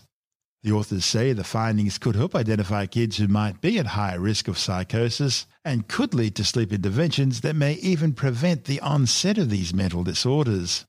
The 0.65 0.71
authors 0.71 1.05
say 1.05 1.31
the 1.31 1.43
findings 1.43 1.99
could 1.99 2.15
help 2.15 2.33
identify 2.33 2.87
kids 2.87 3.17
who 3.17 3.27
might 3.27 3.61
be 3.61 3.77
at 3.77 3.85
higher 3.85 4.19
risk 4.19 4.47
of 4.47 4.57
psychosis 4.57 5.45
and 5.63 5.87
could 5.87 6.15
lead 6.15 6.35
to 6.37 6.43
sleep 6.43 6.73
interventions 6.73 7.41
that 7.41 7.55
may 7.55 7.73
even 7.73 8.13
prevent 8.13 8.63
the 8.63 8.79
onset 8.79 9.37
of 9.37 9.51
these 9.51 9.75
mental 9.75 10.03
disorders. 10.03 10.83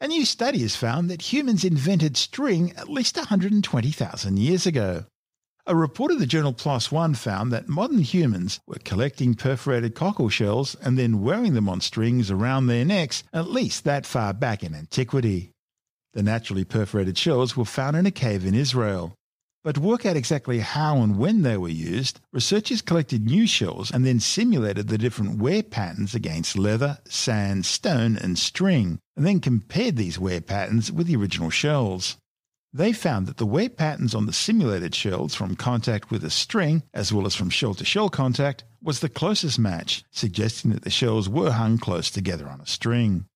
A 0.00 0.06
new 0.06 0.24
study 0.24 0.60
has 0.60 0.76
found 0.76 1.10
that 1.10 1.32
humans 1.32 1.64
invented 1.64 2.16
string 2.16 2.72
at 2.76 2.88
least 2.88 3.16
120,000 3.16 4.38
years 4.38 4.64
ago. 4.64 5.06
A 5.66 5.74
report 5.74 6.12
of 6.12 6.20
the 6.20 6.24
journal 6.24 6.52
PLOS 6.52 6.92
ONE 6.92 7.14
found 7.14 7.50
that 7.50 7.68
modern 7.68 7.98
humans 7.98 8.60
were 8.64 8.78
collecting 8.84 9.34
perforated 9.34 9.96
cockle 9.96 10.28
shells 10.28 10.76
and 10.76 10.96
then 10.96 11.20
wearing 11.20 11.54
them 11.54 11.68
on 11.68 11.80
strings 11.80 12.30
around 12.30 12.68
their 12.68 12.84
necks 12.84 13.24
at 13.32 13.50
least 13.50 13.82
that 13.82 14.06
far 14.06 14.32
back 14.32 14.62
in 14.62 14.72
antiquity. 14.72 15.50
The 16.12 16.22
naturally 16.22 16.64
perforated 16.64 17.16
shells 17.16 17.56
were 17.56 17.64
found 17.64 17.96
in 17.96 18.04
a 18.04 18.10
cave 18.10 18.44
in 18.44 18.54
Israel. 18.54 19.14
But 19.62 19.74
to 19.74 19.80
work 19.80 20.06
out 20.06 20.16
exactly 20.16 20.60
how 20.60 21.02
and 21.02 21.18
when 21.18 21.42
they 21.42 21.56
were 21.58 21.68
used, 21.68 22.18
researchers 22.32 22.80
collected 22.80 23.26
new 23.26 23.46
shells 23.46 23.90
and 23.90 24.06
then 24.06 24.18
simulated 24.18 24.88
the 24.88 24.98
different 24.98 25.38
wear 25.38 25.62
patterns 25.62 26.14
against 26.14 26.56
leather, 26.56 26.98
sand, 27.06 27.66
stone, 27.66 28.16
and 28.16 28.38
string, 28.38 28.98
and 29.16 29.26
then 29.26 29.38
compared 29.38 29.96
these 29.96 30.18
wear 30.18 30.40
patterns 30.40 30.90
with 30.90 31.06
the 31.06 31.16
original 31.16 31.50
shells. 31.50 32.16
They 32.72 32.92
found 32.92 33.26
that 33.26 33.36
the 33.36 33.46
wear 33.46 33.68
patterns 33.68 34.14
on 34.14 34.26
the 34.26 34.32
simulated 34.32 34.94
shells 34.94 35.34
from 35.34 35.56
contact 35.56 36.10
with 36.10 36.24
a 36.24 36.30
string, 36.30 36.82
as 36.94 37.12
well 37.12 37.26
as 37.26 37.34
from 37.34 37.50
shell 37.50 37.74
to 37.74 37.84
shell 37.84 38.08
contact, 38.08 38.64
was 38.82 39.00
the 39.00 39.08
closest 39.08 39.58
match, 39.58 40.04
suggesting 40.10 40.70
that 40.70 40.82
the 40.82 40.90
shells 40.90 41.28
were 41.28 41.50
hung 41.50 41.78
close 41.78 42.10
together 42.10 42.48
on 42.48 42.60
a 42.60 42.66
string. 42.66 43.26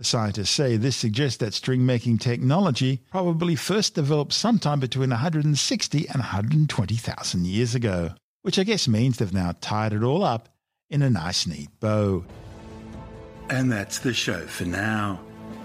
The 0.00 0.06
scientists 0.06 0.48
say 0.48 0.78
this 0.78 0.96
suggests 0.96 1.36
that 1.40 1.52
string 1.52 1.84
making 1.84 2.16
technology 2.20 3.02
probably 3.10 3.54
first 3.54 3.96
developed 3.96 4.32
sometime 4.32 4.80
between 4.80 5.10
160 5.10 6.08
and 6.08 6.16
120,000 6.20 7.46
years 7.46 7.74
ago, 7.74 8.12
which 8.40 8.58
I 8.58 8.64
guess 8.64 8.88
means 8.88 9.18
they've 9.18 9.30
now 9.30 9.52
tied 9.60 9.92
it 9.92 10.02
all 10.02 10.24
up 10.24 10.48
in 10.88 11.02
a 11.02 11.10
nice 11.10 11.46
neat 11.46 11.68
bow. 11.80 12.24
And 13.50 13.70
that's 13.70 13.98
the 13.98 14.14
show 14.14 14.40
for 14.46 14.64
now. 14.64 15.20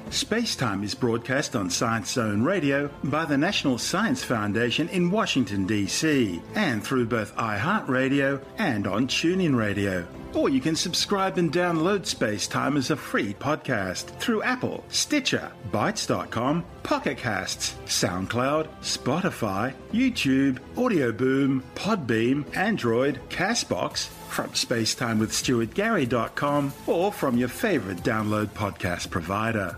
Spacetime 0.10 0.84
is 0.84 0.93
broadcast 0.93 1.56
on 1.56 1.69
Science 1.69 2.12
Zone 2.12 2.43
Radio 2.43 2.89
by 3.06 3.24
the 3.24 3.38
National 3.38 3.78
Science 3.78 4.21
Foundation 4.21 4.89
in 4.89 5.12
Washington, 5.12 5.65
D.C., 5.65 6.41
and 6.56 6.84
through 6.84 7.06
both 7.06 7.34
iHeartRadio 7.38 8.43
and 8.58 8.86
on 8.86 9.08
TuneIn 9.08 9.56
Radio. 9.56 10.06
Or 10.36 10.50
you 10.50 10.60
can 10.60 10.76
subscribe 10.76 11.38
and 11.38 11.52
download 11.52 12.02
Spacetime 12.02 12.78
as 12.78 12.91
a 12.91 12.98
free 12.98 13.34
podcast 13.34 14.08
through 14.19 14.43
Apple, 14.43 14.84
Stitcher, 14.89 15.52
Bitesz.com, 15.71 16.65
Pocket 16.84 17.17
Casts, 17.17 17.74
SoundCloud, 17.86 18.67
Spotify, 18.82 19.74
YouTube, 19.93 20.60
Audio 20.78 21.12
Boom, 21.12 21.63
Podbean, 21.74 22.45
Android, 22.56 23.19
Castbox, 23.30 24.08
from 24.30 24.50
spacetimewithstuartgary.com, 24.50 26.74
or 26.86 27.13
from 27.13 27.38
your 27.38 27.48
favorite 27.48 28.04
download 28.04 28.48
podcast 28.48 29.10
provider. 29.10 29.78